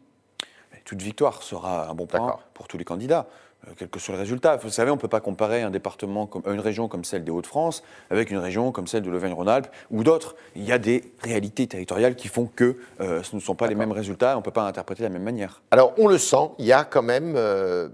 Toute 0.84 1.02
victoire 1.02 1.42
sera 1.42 1.90
un 1.90 1.94
bon 1.94 2.06
point 2.06 2.38
pour 2.54 2.68
tous 2.68 2.78
les 2.78 2.84
candidats. 2.84 3.26
euh, 3.66 3.72
Quel 3.76 3.88
que 3.88 3.98
soit 3.98 4.14
le 4.14 4.20
résultat. 4.20 4.56
Vous 4.56 4.70
savez, 4.70 4.90
on 4.92 4.94
ne 4.94 5.00
peut 5.00 5.08
pas 5.08 5.20
comparer 5.20 5.62
un 5.62 5.70
département, 5.70 6.26
comme, 6.26 6.42
une 6.46 6.60
région 6.60 6.86
comme 6.86 7.02
celle 7.04 7.24
des 7.24 7.32
Hauts-de-France 7.32 7.82
avec 8.08 8.30
une 8.30 8.38
région 8.38 8.70
comme 8.70 8.86
celle 8.86 9.02
de 9.02 9.10
l'Auvergne-Rhône-Alpes 9.10 9.66
ou 9.90 10.04
d'autres. 10.04 10.36
Il 10.54 10.64
y 10.64 10.70
a 10.70 10.78
des 10.78 11.12
réalités 11.22 11.66
territoriales 11.66 12.14
qui 12.14 12.28
font 12.28 12.46
que 12.46 12.76
euh, 13.00 13.22
ce 13.24 13.34
ne 13.34 13.40
sont 13.40 13.56
pas 13.56 13.66
les 13.66 13.74
mêmes 13.74 13.90
résultats 13.90 14.32
et 14.32 14.34
on 14.34 14.38
ne 14.38 14.44
peut 14.44 14.52
pas 14.52 14.62
interpréter 14.68 15.02
de 15.02 15.08
la 15.08 15.12
même 15.12 15.24
manière. 15.24 15.60
Alors, 15.72 15.92
on 15.98 16.06
le 16.06 16.18
sent, 16.18 16.52
il 16.58 16.66
y 16.66 16.72
a 16.72 16.84
quand 16.84 17.02
même 17.02 17.34
euh, 17.36 17.88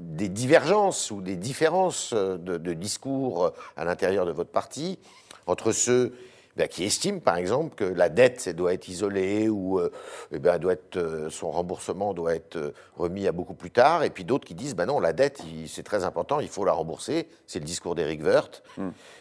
des 0.00 0.28
divergences 0.28 1.10
ou 1.10 1.20
des 1.20 1.36
différences 1.36 2.12
euh, 2.14 2.38
de, 2.38 2.56
de 2.56 2.72
discours 2.72 3.44
euh, 3.44 3.50
à 3.76 3.84
l'intérieur 3.84 4.26
de 4.26 4.32
votre 4.32 4.50
parti 4.50 4.98
entre 5.46 5.72
ceux 5.72 6.14
ben, 6.56 6.66
qui 6.66 6.84
estiment, 6.84 7.20
par 7.20 7.36
exemple, 7.36 7.74
que 7.76 7.84
la 7.84 8.08
dette 8.08 8.48
doit 8.48 8.72
être 8.72 8.88
isolée 8.88 9.48
ou 9.48 9.78
euh, 9.78 9.92
eh 10.32 10.38
ben, 10.38 10.58
doit 10.58 10.72
être, 10.72 11.28
son 11.30 11.50
remboursement 11.50 12.12
doit 12.12 12.34
être 12.34 12.72
remis 12.96 13.28
à 13.28 13.32
beaucoup 13.32 13.54
plus 13.54 13.70
tard, 13.70 14.02
et 14.02 14.10
puis 14.10 14.24
d'autres 14.24 14.46
qui 14.46 14.54
disent 14.54 14.74
ben 14.74 14.86
non, 14.86 15.00
la 15.00 15.12
dette, 15.12 15.42
c'est 15.66 15.84
très 15.84 16.04
important, 16.04 16.40
il 16.40 16.48
faut 16.48 16.64
la 16.64 16.72
rembourser. 16.72 17.28
C'est 17.46 17.60
le 17.60 17.64
discours 17.64 17.94
d'Éric 17.94 18.22
Woerth. 18.22 18.62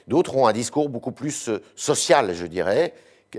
D'autres 0.08 0.36
ont 0.36 0.48
un 0.48 0.54
discours 0.54 0.90
beaucoup 0.90 1.12
plus 1.12 1.52
social, 1.76 2.34
je 2.34 2.46
dirais. 2.46 2.94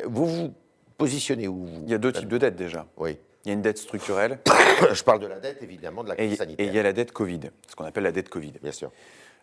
Vous 0.04 0.26
vous 0.26 0.54
positionnez 0.96 1.48
où 1.48 1.64
vous 1.64 1.82
Il 1.84 1.90
y 1.90 1.94
a 1.94 1.98
deux 1.98 2.12
types 2.12 2.28
de 2.28 2.38
dettes 2.38 2.56
déjà. 2.56 2.86
Oui. 2.96 3.18
Il 3.44 3.48
y 3.48 3.50
a 3.50 3.54
une 3.54 3.62
dette 3.62 3.78
structurelle 3.78 4.38
Je 4.92 5.02
parle 5.02 5.20
de 5.20 5.26
la 5.26 5.38
dette, 5.40 5.62
évidemment, 5.62 6.04
de 6.04 6.08
la 6.10 6.14
et, 6.14 6.26
crise 6.26 6.32
et 6.32 6.36
sanitaire. 6.36 6.66
il 6.66 6.74
y 6.74 6.78
a 6.78 6.82
la 6.82 6.92
dette 6.92 7.12
Covid, 7.12 7.40
ce 7.68 7.74
qu'on 7.74 7.84
appelle 7.84 8.04
la 8.04 8.12
dette 8.12 8.28
Covid. 8.28 8.52
Bien 8.62 8.72
sûr. 8.72 8.90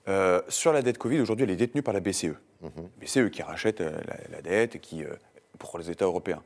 Euh, 0.08 0.42
sur 0.48 0.72
la 0.72 0.82
dette 0.82 0.98
Covid, 0.98 1.20
aujourd'hui, 1.20 1.44
elle 1.44 1.52
est 1.52 1.58
détenue 1.58 1.82
par 1.82 1.94
la 1.94 2.00
BCE. 2.00 2.36
Mhm. 2.62 2.90
BCE 3.02 3.30
qui 3.32 3.42
rachète 3.42 3.82
euh, 3.82 3.92
la, 4.08 4.38
la 4.38 4.42
dette 4.42 4.76
et 4.76 4.80
qui, 4.80 5.04
euh, 5.04 5.10
pour 5.58 5.78
les 5.80 5.90
États 5.90 6.06
européens. 6.06 6.44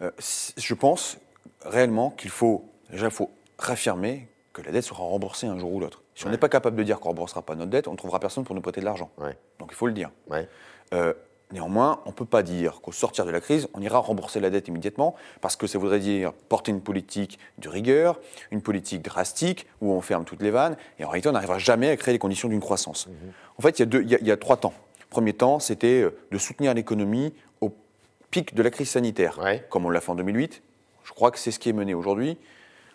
Euh, 0.00 0.10
je 0.56 0.74
pense 0.74 1.18
réellement 1.64 2.10
qu'il 2.10 2.30
faut, 2.30 2.64
déjà, 2.90 3.06
il 3.06 3.12
faut 3.12 3.30
réaffirmer 3.58 4.28
que 4.52 4.62
la 4.62 4.70
dette 4.70 4.84
sera 4.84 5.02
remboursée 5.02 5.46
un 5.46 5.58
jour 5.58 5.72
ou 5.72 5.80
l'autre. 5.80 6.02
Si 6.14 6.26
on 6.26 6.30
n'est 6.30 6.38
pas 6.38 6.48
capable 6.48 6.76
de 6.76 6.82
dire 6.82 7.00
qu'on 7.00 7.08
ne 7.08 7.14
remboursera 7.14 7.42
pas 7.42 7.54
notre 7.54 7.70
dette, 7.70 7.88
on 7.88 7.92
ne 7.92 7.96
trouvera 7.96 8.20
personne 8.20 8.44
pour 8.44 8.54
nous 8.54 8.60
prêter 8.60 8.80
de 8.80 8.84
l'argent. 8.84 9.10
Ouais. 9.18 9.36
Donc 9.58 9.70
il 9.72 9.74
faut 9.74 9.86
le 9.86 9.94
dire. 9.94 10.10
Ouais. 10.28 10.46
Néanmoins, 11.52 12.00
on 12.06 12.10
ne 12.10 12.14
peut 12.14 12.24
pas 12.24 12.42
dire 12.42 12.80
qu'au 12.80 12.92
sortir 12.92 13.24
de 13.26 13.30
la 13.30 13.40
crise, 13.40 13.68
on 13.74 13.82
ira 13.82 13.98
rembourser 13.98 14.40
la 14.40 14.48
dette 14.50 14.68
immédiatement, 14.68 15.14
parce 15.40 15.54
que 15.56 15.66
ça 15.66 15.78
voudrait 15.78 16.00
dire 16.00 16.32
porter 16.48 16.70
une 16.72 16.80
politique 16.80 17.38
de 17.58 17.68
rigueur, 17.68 18.18
une 18.50 18.62
politique 18.62 19.02
drastique, 19.02 19.66
où 19.80 19.92
on 19.92 20.00
ferme 20.00 20.24
toutes 20.24 20.42
les 20.42 20.50
vannes, 20.50 20.76
et 20.98 21.04
en 21.04 21.08
réalité, 21.08 21.28
on 21.28 21.32
n'arrivera 21.32 21.58
jamais 21.58 21.90
à 21.90 21.96
créer 21.96 22.12
les 22.12 22.18
conditions 22.18 22.48
d'une 22.48 22.60
croissance. 22.60 23.08
En 23.58 23.62
fait, 23.62 23.78
il 23.78 24.10
y, 24.10 24.14
a 24.14 24.18
y 24.18 24.30
y 24.30 24.38
trois 24.38 24.56
temps. 24.56 24.72
Premier 25.10 25.34
temps, 25.34 25.58
c'était 25.58 26.00
euh, 26.02 26.16
de 26.30 26.38
soutenir 26.38 26.72
l'économie 26.72 27.34
au 27.60 27.70
pic 28.30 28.54
de 28.54 28.62
la 28.62 28.70
crise 28.70 28.88
sanitaire, 28.88 29.38
Ouais. 29.42 29.62
comme 29.68 29.84
on 29.84 29.90
l'a 29.90 30.00
fait 30.00 30.10
en 30.10 30.14
2008. 30.14 30.62
Je 31.04 31.12
crois 31.12 31.30
que 31.30 31.38
c'est 31.38 31.50
ce 31.50 31.58
qui 31.58 31.68
est 31.68 31.74
mené 31.74 31.92
aujourd'hui. 31.92 32.38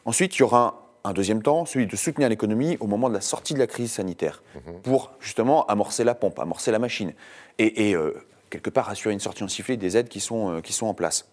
Ensuite, 0.05 0.35
il 0.35 0.39
y 0.39 0.43
aura 0.43 0.83
un 1.03 1.13
deuxième 1.13 1.43
temps, 1.43 1.65
celui 1.65 1.85
de 1.85 1.95
soutenir 1.95 2.27
l'économie 2.27 2.75
au 2.79 2.87
moment 2.87 3.07
de 3.07 3.13
la 3.13 3.21
sortie 3.21 3.53
de 3.53 3.59
la 3.59 3.67
crise 3.67 3.91
sanitaire, 3.91 4.41
pour 4.83 5.11
justement 5.19 5.65
amorcer 5.67 6.03
la 6.03 6.15
pompe, 6.15 6.39
amorcer 6.39 6.71
la 6.71 6.79
machine, 6.79 7.13
et, 7.59 7.89
et, 7.89 7.95
euh, 7.95 8.13
quelque 8.49 8.69
part 8.69 8.89
assurer 8.89 9.13
une 9.13 9.19
sortie 9.19 9.43
en 9.43 9.47
sifflet 9.47 9.77
des 9.77 9.97
aides 9.97 10.09
qui 10.09 10.19
sont, 10.19 10.57
euh, 10.57 10.61
qui 10.61 10.73
sont 10.73 10.87
en 10.87 10.93
place. 10.93 11.27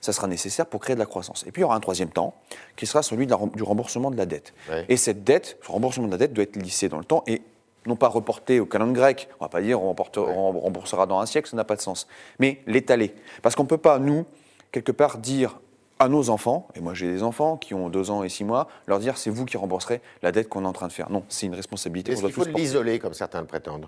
ça 0.00 0.12
sera 0.14 0.26
nécessaire 0.28 0.64
pour 0.64 0.80
créer 0.80 0.94
de 0.96 1.00
la 1.00 1.06
croissance. 1.06 1.44
Et 1.46 1.52
puis 1.52 1.60
il 1.60 1.62
y 1.62 1.64
aura 1.64 1.76
un 1.76 1.80
troisième 1.80 2.08
temps, 2.10 2.34
qui 2.74 2.86
sera 2.86 3.02
celui 3.02 3.26
de 3.26 3.30
la 3.30 3.36
rem- 3.36 3.50
du 3.54 3.62
remboursement 3.62 4.10
de 4.10 4.16
la 4.16 4.24
dette. 4.24 4.54
Ouais. 4.70 4.86
Et 4.88 4.96
cette 4.96 5.24
dette, 5.24 5.58
ce 5.62 5.70
remboursement 5.70 6.06
de 6.06 6.12
la 6.12 6.16
dette 6.16 6.32
doit 6.32 6.44
être 6.44 6.56
lissé 6.56 6.88
dans 6.88 6.96
le 6.98 7.04
temps 7.04 7.22
et 7.26 7.42
non 7.86 7.96
pas 7.96 8.08
reporté 8.08 8.60
au 8.60 8.66
calendrier 8.66 8.94
grec. 9.00 9.28
On 9.40 9.44
ne 9.44 9.46
va 9.46 9.48
pas 9.50 9.60
dire 9.60 9.82
on, 9.82 9.92
remboursera 9.92 11.06
dans 11.06 11.20
un 11.20 11.26
siècle, 11.26 11.50
ça 11.50 11.56
n'a 11.56 11.64
pas 11.64 11.76
de 11.76 11.82
sens. 11.82 12.06
Mais 12.38 12.62
l'étaler. 12.66 13.14
Parce 13.42 13.54
qu'on 13.54 13.64
ne 13.64 13.68
peut 13.68 13.78
pas, 13.78 13.98
nous, 13.98 14.24
quelque 14.72 14.92
part, 14.92 15.18
dire 15.18 15.60
à 15.98 16.08
nos 16.08 16.30
enfants, 16.30 16.66
et 16.74 16.80
moi 16.80 16.94
j'ai 16.94 17.08
des 17.12 17.22
enfants 17.22 17.58
qui 17.58 17.74
ont 17.74 17.90
deux 17.90 18.10
ans 18.10 18.22
et 18.24 18.30
six 18.30 18.42
mois, 18.42 18.68
leur 18.86 19.00
dire 19.00 19.18
c'est 19.18 19.28
vous 19.28 19.44
qui 19.44 19.58
rembourserez 19.58 20.00
la 20.22 20.32
dette 20.32 20.48
qu'on 20.48 20.64
est 20.64 20.66
en 20.66 20.72
train 20.72 20.88
de 20.88 20.92
faire. 20.94 21.10
Non, 21.10 21.24
c'est 21.28 21.44
une 21.44 21.54
responsabilité. 21.54 22.12
Est-ce 22.12 22.22
qu'il 22.22 22.32
faut 22.32 22.44
l'isoler, 22.44 22.98
comme 22.98 23.12
certains 23.12 23.42
le 23.42 23.46
prétendent? 23.46 23.86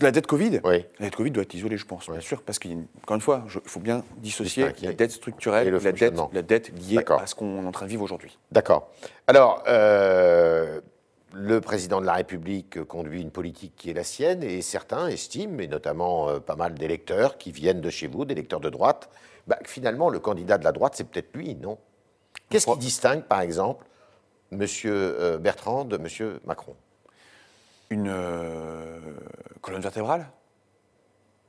La 0.00 0.10
dette 0.10 0.26
Covid 0.26 0.60
Oui. 0.64 0.84
La 0.98 1.06
dette 1.06 1.16
Covid 1.16 1.30
doit 1.30 1.42
être 1.42 1.54
isolée, 1.54 1.76
je 1.76 1.86
pense, 1.86 2.08
bien 2.10 2.20
sûr, 2.20 2.42
parce 2.42 2.58
qu'il 2.58 2.84
encore 3.02 3.16
une 3.16 3.20
fois, 3.20 3.44
il 3.46 3.60
faut 3.70 3.80
bien 3.80 4.04
dissocier 4.18 4.66
la 4.82 4.92
dette 4.92 5.12
structurelle 5.12 5.66
Et 5.66 5.70
le 5.70 5.78
la 5.78 5.92
dette, 5.92 6.14
la 6.32 6.42
dette 6.42 6.72
liée 6.78 6.98
à 7.08 7.26
ce 7.26 7.34
qu'on 7.34 7.62
est 7.62 7.66
en 7.66 7.72
train 7.72 7.86
de 7.86 7.90
vivre 7.90 8.02
aujourd'hui. 8.02 8.38
D'accord. 8.52 8.90
Alors, 9.26 9.62
euh, 9.68 10.80
le 11.32 11.60
président 11.60 12.00
de 12.00 12.06
la 12.06 12.14
République 12.14 12.82
conduit 12.84 13.22
une 13.22 13.30
politique 13.30 13.74
qui 13.76 13.90
est 13.90 13.94
la 13.94 14.04
sienne 14.04 14.42
et 14.42 14.62
certains 14.62 15.08
estiment, 15.08 15.58
et 15.60 15.68
notamment 15.68 16.28
euh, 16.28 16.40
pas 16.40 16.56
mal 16.56 16.74
d'électeurs 16.74 17.38
qui 17.38 17.52
viennent 17.52 17.80
de 17.80 17.90
chez 17.90 18.06
vous, 18.06 18.24
d'électeurs 18.24 18.60
de 18.60 18.70
droite, 18.70 19.08
bah, 19.46 19.56
que 19.62 19.70
finalement, 19.70 20.10
le 20.10 20.18
candidat 20.18 20.58
de 20.58 20.64
la 20.64 20.72
droite, 20.72 20.94
c'est 20.96 21.08
peut-être 21.08 21.34
lui, 21.34 21.54
non? 21.54 21.78
Qu'est-ce 22.50 22.66
qui 22.66 22.78
distingue, 22.78 23.22
par 23.22 23.40
exemple, 23.40 23.86
M. 24.52 24.66
Bertrand 25.40 25.84
de 25.84 25.96
M. 25.96 26.38
Macron? 26.44 26.76
Une 27.90 28.08
euh, 28.08 28.98
colonne 29.60 29.80
vertébrale 29.80 30.26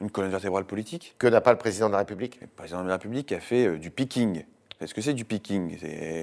Une 0.02 0.12
colonne 0.12 0.32
vertébrale 0.32 0.66
politique 0.66 1.16
Que 1.18 1.28
n'a 1.28 1.42
pas 1.42 1.52
le 1.52 1.58
président 1.58 1.88
de 1.88 1.94
la 1.94 2.00
République? 2.00 2.40
Le 2.42 2.48
président 2.48 2.84
de 2.84 2.88
la 2.88 2.96
République 2.96 3.32
a 3.32 3.40
fait 3.40 3.66
euh, 3.66 3.78
du 3.78 3.90
picking. 3.90 4.44
Est-ce 4.80 4.94
que 4.94 5.02
c'est 5.02 5.14
du 5.14 5.26
picking? 5.26 5.76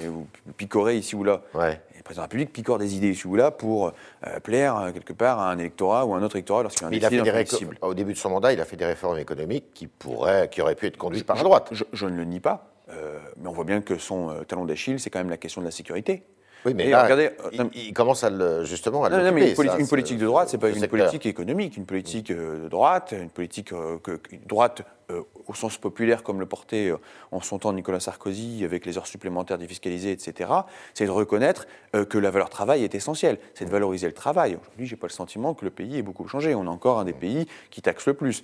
Vous 0.07 0.27
picorez 0.57 0.97
ici 0.97 1.17
ou 1.17 1.25
là. 1.25 1.43
Ouais. 1.55 1.81
Et 1.93 1.97
le 1.97 2.03
président 2.05 2.11
de 2.11 2.17
la 2.17 2.23
République 2.23 2.53
picore 2.53 2.79
des 2.79 2.95
idées 2.95 3.11
ici 3.11 3.27
ou 3.27 3.35
là 3.35 3.51
pour 3.51 3.89
euh, 3.89 4.41
plaire 4.41 4.93
quelque 4.95 5.13
part 5.13 5.41
à 5.41 5.51
un 5.51 5.59
électorat 5.59 6.07
ou 6.07 6.15
à 6.15 6.19
un 6.19 6.23
autre 6.23 6.37
électorat 6.37 6.63
lorsqu'il 6.63 6.83
y 6.83 6.85
a 6.85 6.87
un 6.87 6.91
Mais 6.91 6.99
il 6.99 7.05
a 7.05 7.11
fait 7.11 7.61
des 7.61 7.67
au 7.83 7.95
début 7.95 8.13
de 8.13 8.19
son 8.19 8.31
mandat, 8.31 8.53
il 8.53 8.61
a 8.61 8.65
fait 8.65 8.77
des 8.77 8.87
réformes 8.87 9.19
économiques 9.19 9.75
qui, 9.75 9.89
pourraient, 9.89 10.49
qui 10.49 10.63
auraient 10.63 10.77
pu 10.77 10.87
être 10.87 10.97
conduites 10.97 11.27
par 11.27 11.35
la 11.35 11.43
droite. 11.43 11.69
Je, 11.73 11.83
je 11.93 12.07
ne 12.07 12.17
le 12.17 12.25
nie 12.25 12.39
pas, 12.39 12.75
euh, 12.91 13.19
mais 13.39 13.49
on 13.49 13.53
voit 13.53 13.65
bien 13.65 13.81
que 13.81 13.99
son 13.99 14.31
euh, 14.31 14.45
talon 14.45 14.65
d'Achille, 14.65 15.01
c'est 15.01 15.11
quand 15.11 15.19
même 15.19 15.31
la 15.31 15.37
question 15.37 15.61
de 15.61 15.67
la 15.67 15.73
sécurité. 15.73 16.23
Oui, 16.65 16.73
mais 16.75 16.87
Et 16.87 16.91
là, 16.91 17.03
regardez, 17.05 17.27
euh, 17.27 17.49
il, 17.53 17.59
non, 17.61 17.71
il 17.75 17.93
commence 17.93 18.25
à 18.25 18.31
le, 18.31 18.65
justement 18.65 19.05
à 19.05 19.11
Non, 19.11 19.19
non, 19.23 19.33
mais 19.33 19.51
une, 19.51 19.57
ça, 19.57 19.87
politique 19.89 20.19
de 20.19 20.25
droite, 20.27 20.49
c'est 20.49 20.59
pas 20.59 20.69
ce 20.71 20.75
une 20.75 20.81
secteur. 20.81 20.99
politique 20.99 21.27
économique, 21.27 21.77
une 21.77 21.85
politique 21.87 22.31
euh, 22.31 22.65
de 22.65 22.69
droite, 22.69 23.13
une 23.19 23.29
politique 23.31 23.73
euh, 23.73 23.99
que, 24.03 24.13
que- 24.13 24.37
droite 24.47 24.83
euh, 25.11 25.23
au 25.47 25.53
sens 25.53 25.77
populaire 25.77 26.23
comme 26.23 26.41
le 26.41 26.47
portait 26.47 26.89
euh, 26.89 26.97
en 27.31 27.43
son 27.43 27.59
temps 27.59 27.75
Nicolas 27.75 28.01
Sarkozy 28.01 28.65
avec 28.65 28.87
les 28.87 28.97
heures 28.97 29.07
supplémentaires 29.07 29.59
défiscalisées, 29.59 30.13
etc. 30.13 30.51
C'est 30.95 31.05
de 31.05 31.11
reconnaître 31.11 31.67
euh, 31.95 32.07
que 32.07 32.17
la 32.17 32.31
valeur 32.31 32.49
travail 32.49 32.85
est 32.85 32.95
essentielle, 32.95 33.39
c'est 33.53 33.67
de 33.67 33.71
valoriser 33.71 34.07
le 34.07 34.15
travail. 34.15 34.57
Aujourd'hui, 34.59 34.87
j'ai 34.87 34.97
pas 34.97 35.07
le 35.07 35.13
sentiment 35.13 35.53
que 35.53 35.67
le 35.67 35.71
pays 35.71 35.99
ait 35.99 36.03
beaucoup 36.03 36.27
changé. 36.27 36.55
On 36.55 36.65
est 36.65 36.69
encore 36.69 36.99
un 36.99 37.05
des 37.05 37.13
pays 37.13 37.47
qui 37.71 37.83
taxe 37.83 38.07
le 38.07 38.15
plus. 38.15 38.43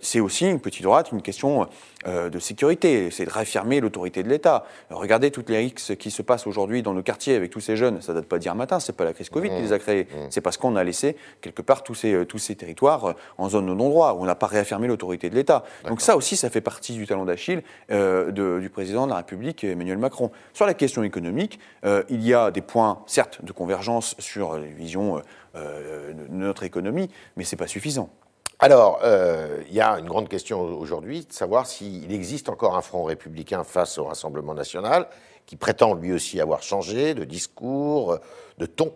C'est 0.00 0.20
aussi 0.20 0.48
une 0.48 0.60
petite 0.60 0.82
droite, 0.82 1.12
une 1.12 1.22
question 1.22 1.68
de 2.06 2.38
sécurité, 2.38 3.10
c'est 3.10 3.24
de 3.24 3.30
réaffirmer 3.30 3.80
l'autorité 3.80 4.22
de 4.22 4.28
l'État. 4.28 4.64
Regardez 4.90 5.30
toutes 5.30 5.50
les 5.50 5.58
risques 5.58 5.96
qui 5.96 6.10
se 6.10 6.22
passent 6.22 6.46
aujourd'hui 6.46 6.82
dans 6.82 6.94
nos 6.94 7.02
quartiers 7.02 7.34
avec 7.34 7.50
tous 7.50 7.60
ces 7.60 7.76
jeunes. 7.76 8.00
Ça 8.00 8.14
date 8.14 8.26
pas 8.26 8.38
d'hier 8.38 8.54
matin, 8.54 8.80
c'est 8.80 8.96
pas 8.96 9.04
la 9.04 9.12
crise 9.12 9.28
Covid 9.28 9.50
qui 9.50 9.60
les 9.60 9.72
a 9.72 9.78
créés. 9.78 10.08
C'est 10.30 10.40
parce 10.40 10.56
qu'on 10.56 10.76
a 10.76 10.84
laissé 10.84 11.16
quelque 11.40 11.62
part 11.62 11.82
tous 11.82 11.94
ces, 11.94 12.24
tous 12.26 12.38
ces 12.38 12.56
territoires 12.56 13.14
en 13.38 13.48
zone 13.48 13.66
de 13.66 13.74
non-droit, 13.74 14.14
où 14.14 14.22
on 14.22 14.26
n'a 14.26 14.34
pas 14.34 14.46
réaffirmé 14.46 14.88
l'autorité 14.88 15.28
de 15.30 15.34
l'État. 15.34 15.64
Donc 15.90 16.02
ça 16.02 16.16
aussi, 16.16 16.36
ça 16.36 16.50
fait 16.50 16.60
partie 16.60 16.92
du 16.92 17.04
talon 17.04 17.24
d'Achille 17.24 17.64
euh, 17.90 18.60
du 18.60 18.70
président 18.70 19.06
de 19.06 19.10
la 19.10 19.16
République, 19.16 19.64
Emmanuel 19.64 19.98
Macron. 19.98 20.30
Sur 20.52 20.64
la 20.64 20.72
question 20.72 21.02
économique, 21.02 21.58
euh, 21.84 22.04
il 22.08 22.24
y 22.24 22.32
a 22.32 22.52
des 22.52 22.60
points, 22.60 23.02
certes, 23.06 23.44
de 23.44 23.50
convergence 23.50 24.14
sur 24.20 24.56
les 24.56 24.68
visions 24.68 25.20
euh, 25.56 26.12
de 26.12 26.28
notre 26.28 26.62
économie, 26.62 27.10
mais 27.36 27.42
c'est 27.42 27.56
pas 27.56 27.66
suffisant. 27.66 28.08
Alors, 28.60 29.00
il 29.68 29.74
y 29.74 29.80
a 29.80 29.98
une 29.98 30.06
grande 30.06 30.28
question 30.28 30.60
aujourd'hui 30.60 31.24
de 31.24 31.32
savoir 31.32 31.66
s'il 31.66 32.12
existe 32.12 32.50
encore 32.50 32.76
un 32.76 32.82
front 32.82 33.04
républicain 33.04 33.64
face 33.64 33.96
au 33.96 34.04
Rassemblement 34.04 34.52
national, 34.52 35.08
qui 35.50 35.56
prétend 35.56 35.94
lui 35.94 36.12
aussi 36.12 36.40
avoir 36.40 36.62
changé 36.62 37.12
de 37.12 37.24
discours, 37.24 38.20
de 38.58 38.66
ton. 38.66 38.94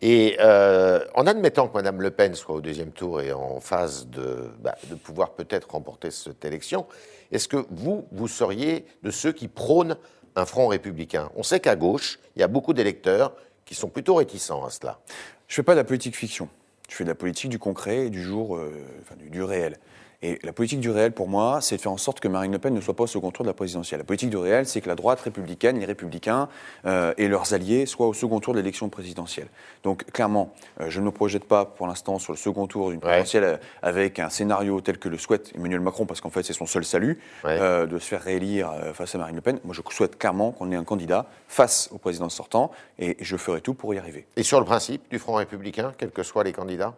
Et 0.00 0.36
euh, 0.38 1.04
en 1.16 1.26
admettant 1.26 1.66
que 1.66 1.74
Mme 1.74 2.00
Le 2.00 2.12
Pen 2.12 2.36
soit 2.36 2.54
au 2.54 2.60
deuxième 2.60 2.92
tour 2.92 3.20
et 3.20 3.32
en 3.32 3.58
phase 3.58 4.06
de, 4.06 4.48
bah, 4.60 4.76
de 4.88 4.94
pouvoir 4.94 5.32
peut-être 5.32 5.72
remporter 5.72 6.12
cette 6.12 6.44
élection, 6.44 6.86
est-ce 7.32 7.48
que 7.48 7.66
vous, 7.70 8.06
vous 8.12 8.28
seriez 8.28 8.86
de 9.02 9.10
ceux 9.10 9.32
qui 9.32 9.48
prônent 9.48 9.96
un 10.36 10.46
front 10.46 10.68
républicain? 10.68 11.32
On 11.34 11.42
sait 11.42 11.58
qu'à 11.58 11.74
gauche, 11.74 12.20
il 12.36 12.38
y 12.38 12.44
a 12.44 12.48
beaucoup 12.48 12.74
d'électeurs 12.74 13.34
qui 13.64 13.74
sont 13.74 13.88
plutôt 13.88 14.14
réticents 14.14 14.64
à 14.64 14.70
cela. 14.70 15.00
Je 15.48 15.56
fais 15.56 15.64
pas 15.64 15.72
de 15.72 15.80
la 15.80 15.84
politique 15.84 16.14
fiction. 16.14 16.48
Je 16.88 16.94
fais 16.94 17.02
de 17.02 17.08
la 17.08 17.16
politique 17.16 17.50
du 17.50 17.58
concret 17.58 18.06
et 18.06 18.10
du 18.10 18.22
jour, 18.22 18.56
euh, 18.56 18.70
enfin, 19.02 19.16
du 19.18 19.42
réel. 19.42 19.78
Et 20.20 20.40
la 20.42 20.52
politique 20.52 20.80
du 20.80 20.90
réel, 20.90 21.12
pour 21.12 21.28
moi, 21.28 21.60
c'est 21.60 21.76
de 21.76 21.80
faire 21.80 21.92
en 21.92 21.96
sorte 21.96 22.18
que 22.18 22.26
Marine 22.26 22.50
Le 22.50 22.58
Pen 22.58 22.74
ne 22.74 22.80
soit 22.80 22.94
pas 22.96 23.04
au 23.04 23.06
second 23.06 23.30
tour 23.30 23.44
de 23.44 23.48
la 23.50 23.54
présidentielle. 23.54 23.98
La 24.00 24.04
politique 24.04 24.30
du 24.30 24.36
réel, 24.36 24.66
c'est 24.66 24.80
que 24.80 24.88
la 24.88 24.96
droite 24.96 25.20
républicaine, 25.20 25.78
les 25.78 25.86
républicains 25.86 26.48
euh, 26.86 27.14
et 27.18 27.28
leurs 27.28 27.54
alliés 27.54 27.86
soient 27.86 28.08
au 28.08 28.12
second 28.14 28.40
tour 28.40 28.52
de 28.52 28.58
l'élection 28.58 28.88
présidentielle. 28.88 29.46
Donc, 29.84 30.04
clairement, 30.10 30.52
euh, 30.80 30.86
je 30.90 30.98
ne 30.98 31.04
me 31.04 31.12
projette 31.12 31.44
pas 31.44 31.64
pour 31.66 31.86
l'instant 31.86 32.18
sur 32.18 32.32
le 32.32 32.36
second 32.36 32.66
tour 32.66 32.90
d'une 32.90 32.98
présidentielle 32.98 33.44
euh, 33.44 33.56
avec 33.80 34.18
un 34.18 34.28
scénario 34.28 34.80
tel 34.80 34.98
que 34.98 35.08
le 35.08 35.18
souhaite 35.18 35.52
Emmanuel 35.54 35.78
Macron, 35.80 36.04
parce 36.04 36.20
qu'en 36.20 36.30
fait, 36.30 36.42
c'est 36.42 36.52
son 36.52 36.66
seul 36.66 36.84
salut 36.84 37.20
Ouais. 37.44 37.56
euh, 37.60 37.86
de 37.86 37.96
se 38.00 38.08
faire 38.08 38.22
réélire 38.22 38.72
face 38.94 39.14
à 39.14 39.18
Marine 39.18 39.36
Le 39.36 39.40
Pen. 39.40 39.60
Moi, 39.62 39.72
je 39.72 39.82
souhaite 39.94 40.18
clairement 40.18 40.50
qu'on 40.50 40.72
ait 40.72 40.76
un 40.76 40.82
candidat 40.84 41.26
face 41.46 41.90
au 41.92 41.98
président 41.98 42.28
sortant 42.28 42.72
et 42.98 43.16
je 43.20 43.36
ferai 43.36 43.60
tout 43.60 43.72
pour 43.74 43.94
y 43.94 43.98
arriver. 43.98 44.26
Et 44.36 44.42
sur 44.42 44.58
le 44.58 44.66
principe 44.66 45.08
du 45.10 45.20
front 45.20 45.34
républicain, 45.34 45.92
quels 45.96 46.10
que 46.10 46.24
soient 46.24 46.42
les 46.42 46.52
candidats? 46.52 46.94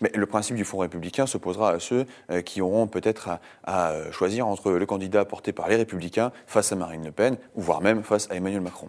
Mais 0.00 0.10
le 0.14 0.26
principe 0.26 0.56
du 0.56 0.64
Fonds 0.64 0.78
républicain 0.78 1.26
s'opposera 1.26 1.70
à 1.70 1.78
ceux 1.80 2.06
euh, 2.30 2.42
qui 2.42 2.60
auront 2.60 2.86
peut-être 2.86 3.28
à, 3.64 3.90
euh, 3.90 4.12
choisir 4.12 4.46
entre 4.46 4.72
le 4.72 4.86
candidat 4.86 5.24
porté 5.24 5.52
par 5.52 5.68
les 5.68 5.76
républicains 5.76 6.32
face 6.46 6.72
à 6.72 6.76
Marine 6.76 7.04
Le 7.04 7.12
Pen, 7.12 7.36
ou 7.54 7.62
voire 7.62 7.80
même 7.80 8.02
face 8.02 8.30
à 8.30 8.34
Emmanuel 8.34 8.60
Macron. 8.60 8.88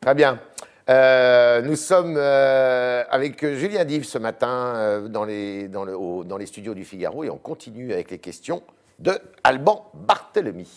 Très 0.00 0.14
bien. 0.14 0.40
Euh, 0.90 1.62
nous 1.62 1.76
sommes 1.76 2.18
avec 2.18 3.44
Julien 3.46 3.84
Dive 3.84 4.04
ce 4.04 4.18
matin 4.18 5.02
dans, 5.08 5.24
les, 5.24 5.68
dans 5.68 6.36
les 6.38 6.46
studios 6.46 6.74
du 6.74 6.84
Figaro 6.84 7.24
et 7.24 7.30
on 7.30 7.38
continue 7.38 7.92
avec 7.92 8.10
les 8.10 8.18
questions 8.18 8.62
de 8.98 9.12
Alban 9.42 9.90
Barthélemy. 9.94 10.68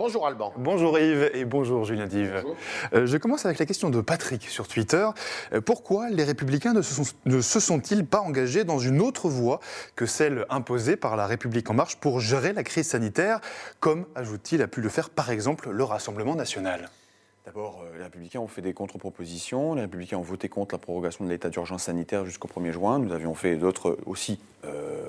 Bonjour 0.00 0.26
Alban. 0.26 0.54
Bonjour 0.56 0.98
Yves 0.98 1.30
et 1.34 1.44
bonjour 1.44 1.84
Julien 1.84 2.06
Dive. 2.06 2.42
Euh, 2.94 3.04
je 3.04 3.18
commence 3.18 3.44
avec 3.44 3.58
la 3.58 3.66
question 3.66 3.90
de 3.90 4.00
Patrick 4.00 4.48
sur 4.48 4.66
Twitter. 4.66 5.06
Euh, 5.52 5.60
pourquoi 5.60 6.08
les 6.08 6.24
républicains 6.24 6.72
ne 6.72 6.80
se, 6.80 6.94
sont, 6.94 7.14
ne 7.26 7.42
se 7.42 7.60
sont-ils 7.60 8.06
pas 8.06 8.20
engagés 8.20 8.64
dans 8.64 8.78
une 8.78 9.02
autre 9.02 9.28
voie 9.28 9.60
que 9.96 10.06
celle 10.06 10.46
imposée 10.48 10.96
par 10.96 11.16
la 11.16 11.26
République 11.26 11.68
en 11.68 11.74
marche 11.74 11.96
pour 11.96 12.18
gérer 12.18 12.54
la 12.54 12.62
crise 12.62 12.86
sanitaire, 12.88 13.42
comme, 13.78 14.06
ajoute-t-il, 14.14 14.62
a 14.62 14.68
pu 14.68 14.80
le 14.80 14.88
faire 14.88 15.10
par 15.10 15.30
exemple 15.30 15.68
le 15.68 15.84
Rassemblement 15.84 16.34
national? 16.34 16.88
D'abord, 17.44 17.82
euh, 17.82 17.98
les 17.98 18.04
Républicains 18.04 18.40
ont 18.40 18.48
fait 18.48 18.62
des 18.62 18.72
contre-propositions. 18.72 19.74
Les 19.74 19.82
Républicains 19.82 20.16
ont 20.16 20.22
voté 20.22 20.48
contre 20.48 20.74
la 20.74 20.78
prorogation 20.78 21.26
de 21.26 21.30
l'état 21.30 21.50
d'urgence 21.50 21.82
sanitaire 21.82 22.24
jusqu'au 22.24 22.48
1er 22.48 22.72
juin. 22.72 22.98
Nous 23.00 23.12
avions 23.12 23.34
fait 23.34 23.56
d'autres 23.56 23.98
aussi 24.06 24.40
euh, 24.64 25.02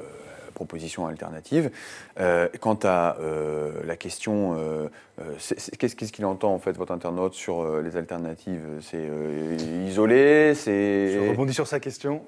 propositions 0.51 1.08
alternatives. 1.08 1.72
Euh, 2.20 2.48
quant 2.60 2.77
à 2.84 3.17
euh, 3.20 3.72
la 3.86 3.96
question, 3.96 4.55
euh, 4.58 4.88
euh, 5.20 5.34
qu'est-ce 5.79 5.96
qu'il 6.12 6.25
entend 6.25 6.53
en 6.53 6.60
fait 6.60 6.74
votre 6.77 6.91
internaute 6.91 7.34
sur 7.34 7.62
euh, 7.62 7.81
les 7.81 7.98
alternatives? 7.98 8.62
C'est 8.81 8.98
euh, 9.00 9.58
isoler, 9.88 10.53
c'est 10.55 11.13
Je 11.13 11.29
rebondis 11.29 11.53
sur 11.53 11.67
sa 11.67 11.79
question. 11.79 12.24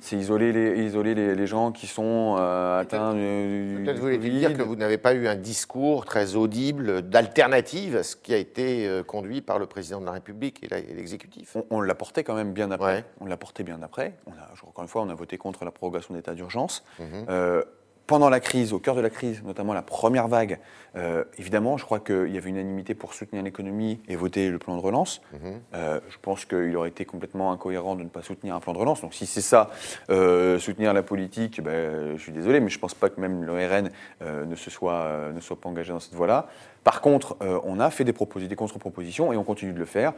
c'est 0.00 0.16
isoler 0.16 0.52
les 0.52 0.84
isoler 0.84 1.14
les, 1.14 1.34
les 1.34 1.46
gens 1.46 1.72
qui 1.72 1.86
sont 1.86 2.36
euh, 2.38 2.80
atteints 2.80 3.14
du, 3.14 3.82
Peut-être 3.84 3.96
du 3.96 4.00
voulez-vous 4.00 4.28
dire 4.28 4.56
que 4.56 4.62
vous 4.62 4.76
n'avez 4.76 4.98
pas 4.98 5.14
eu 5.14 5.26
un 5.28 5.36
discours 5.36 6.04
très 6.04 6.36
audible 6.36 7.02
d'alternative 7.02 7.96
à 7.96 8.02
ce 8.02 8.16
qui 8.16 8.34
a 8.34 8.38
été 8.38 9.02
conduit 9.06 9.40
par 9.40 9.58
le 9.58 9.66
président 9.66 10.00
de 10.00 10.06
la 10.06 10.12
République 10.12 10.62
et 10.64 10.68
l'exécutif 10.94 11.56
On, 11.56 11.64
on 11.70 11.80
l'a 11.80 11.94
porté 11.94 12.24
quand 12.24 12.34
même 12.34 12.52
bien 12.52 12.70
après. 12.70 12.96
Ouais. 12.96 13.04
On 13.20 13.26
l'a 13.26 13.36
porté 13.36 13.62
bien 13.62 13.80
après. 13.82 14.14
On 14.26 14.32
a, 14.32 14.68
encore 14.68 14.82
une 14.82 14.88
fois, 14.88 15.02
on 15.02 15.08
a 15.08 15.14
voté 15.14 15.38
contre 15.38 15.64
la 15.64 15.70
prorogation 15.70 16.14
d'état 16.14 16.34
d'urgence. 16.34 16.84
Mhm. 16.98 17.06
Euh, 17.28 17.62
pendant 18.08 18.30
la 18.30 18.40
crise, 18.40 18.72
au 18.72 18.78
cœur 18.78 18.94
de 18.96 19.02
la 19.02 19.10
crise, 19.10 19.42
notamment 19.44 19.74
la 19.74 19.82
première 19.82 20.28
vague, 20.28 20.58
euh, 20.96 21.24
évidemment, 21.36 21.76
je 21.76 21.84
crois 21.84 22.00
qu'il 22.00 22.32
y 22.32 22.38
avait 22.38 22.48
unanimité 22.48 22.94
pour 22.94 23.12
soutenir 23.12 23.42
l'économie 23.42 24.00
et 24.08 24.16
voter 24.16 24.48
le 24.48 24.58
plan 24.58 24.76
de 24.76 24.80
relance. 24.80 25.20
Mhm. 25.34 25.60
Euh, 25.74 26.00
je 26.08 26.16
pense 26.20 26.46
qu'il 26.46 26.74
aurait 26.74 26.88
été 26.88 27.04
complètement 27.04 27.52
incohérent 27.52 27.96
de 27.96 28.02
ne 28.02 28.08
pas 28.08 28.22
soutenir 28.22 28.54
un 28.54 28.60
plan 28.60 28.72
de 28.72 28.78
relance. 28.78 29.02
Donc 29.02 29.12
si 29.12 29.26
c'est 29.26 29.42
ça, 29.42 29.70
euh, 30.08 30.58
soutenir 30.58 30.94
la 30.94 31.02
politique, 31.02 31.62
ben, 31.62 32.16
je 32.16 32.22
suis 32.22 32.32
désolé, 32.32 32.60
mais 32.60 32.70
je 32.70 32.78
ne 32.78 32.80
pense 32.80 32.94
pas 32.94 33.10
que 33.10 33.20
même 33.20 33.44
le 33.44 33.52
RN 33.52 33.90
ne, 34.22 34.56
se 34.56 34.70
soit, 34.70 35.30
ne 35.34 35.40
soit 35.40 35.60
pas 35.60 35.68
engagé 35.68 35.92
dans 35.92 36.00
cette 36.00 36.14
voie-là. 36.14 36.48
Par 36.88 37.02
contre, 37.02 37.36
euh, 37.42 37.60
on 37.64 37.80
a 37.80 37.90
fait 37.90 38.04
des, 38.04 38.14
des 38.14 38.56
contre-propositions 38.56 39.30
et 39.30 39.36
on 39.36 39.44
continue 39.44 39.74
de 39.74 39.78
le 39.78 39.84
faire. 39.84 40.14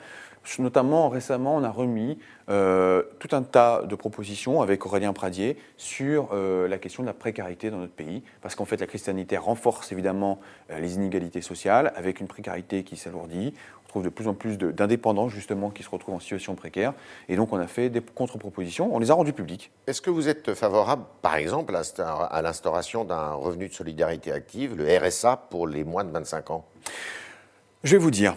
Notamment, 0.61 1.09
récemment, 1.09 1.57
on 1.57 1.65
a 1.65 1.71
remis 1.71 2.17
euh, 2.49 3.03
tout 3.19 3.35
un 3.35 3.43
tas 3.43 3.83
de 3.83 3.95
propositions 3.97 4.63
avec 4.63 4.87
Aurélien 4.87 5.13
Pradier 5.13 5.59
sur 5.77 6.29
euh, 6.33 6.69
la 6.69 6.79
question 6.79 7.03
de 7.03 7.09
la 7.09 7.13
précarité 7.13 7.71
dans 7.71 7.80
notre 7.81 7.93
pays. 7.93 8.23
Parce 8.41 8.55
qu'en 8.55 8.65
fait, 8.65 8.79
la 8.79 8.87
crise 8.87 9.03
sanitaire 9.03 9.45
renforce 9.45 9.93
évidemment 9.93 10.41
euh, 10.71 10.79
les 10.79 10.95
inégalités 10.95 11.43
sociales, 11.43 11.93
avec 11.97 12.21
une 12.21 12.29
précarité 12.29 12.85
qui 12.85 12.97
s'alourdit. 12.97 13.55
On 13.87 13.89
trouve 13.89 14.03
de 14.05 14.09
plus 14.09 14.29
en 14.29 14.35
plus 14.35 14.57
d'indépendants, 14.57 15.29
justement, 15.29 15.71
qui 15.71 15.83
se 15.83 15.91
retrouvent 15.91 16.15
en 16.15 16.21
situation 16.21 16.55
précaire. 16.55 16.95
Et 17.29 17.37
donc, 17.37 17.53
on 17.53 17.59
a 17.59 17.67
fait 17.67 17.91
des 17.91 18.01
contre-propositions. 18.01 18.95
On 18.95 18.99
les 19.01 19.11
a 19.11 19.15
rendues 19.15 19.33
publiques. 19.33 19.73
Est-ce 19.87 20.01
que 20.01 20.11
vous 20.11 20.29
êtes 20.29 20.55
favorable, 20.55 21.03
par 21.23 21.35
exemple, 21.37 21.75
à 21.75 22.43
l'instauration 22.43 23.05
d'un 23.05 23.33
revenu 23.33 23.69
de 23.69 23.75
solidarité 23.75 24.31
active, 24.31 24.77
le 24.77 24.87
RSA, 24.97 25.37
pour 25.51 25.67
les 25.67 25.83
moins 25.83 26.05
de 26.05 26.11
25 26.11 26.51
ans? 26.51 26.65
Je 27.83 27.97
vais 27.97 28.03
vous 28.03 28.11
dire, 28.11 28.37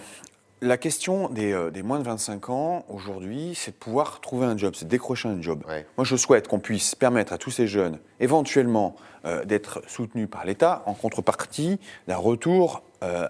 la 0.63 0.77
question 0.77 1.29
des, 1.29 1.51
euh, 1.51 1.69
des 1.69 1.83
moins 1.83 1.99
de 1.99 2.05
25 2.05 2.49
ans, 2.49 2.85
aujourd'hui, 2.89 3.53
c'est 3.53 3.71
de 3.71 3.75
pouvoir 3.75 4.21
trouver 4.21 4.45
un 4.45 4.57
job, 4.57 4.73
c'est 4.75 4.85
de 4.85 4.89
décrocher 4.89 5.27
un 5.27 5.41
job. 5.41 5.63
Ouais. 5.67 5.85
Moi, 5.97 6.05
je 6.05 6.15
souhaite 6.15 6.47
qu'on 6.47 6.59
puisse 6.59 6.95
permettre 6.95 7.33
à 7.33 7.37
tous 7.37 7.51
ces 7.51 7.67
jeunes, 7.67 7.99
éventuellement, 8.19 8.95
euh, 9.25 9.43
d'être 9.45 9.81
soutenus 9.87 10.29
par 10.29 10.45
l'État 10.45 10.83
en 10.85 10.93
contrepartie 10.93 11.79
d'un 12.07 12.17
retour 12.17 12.83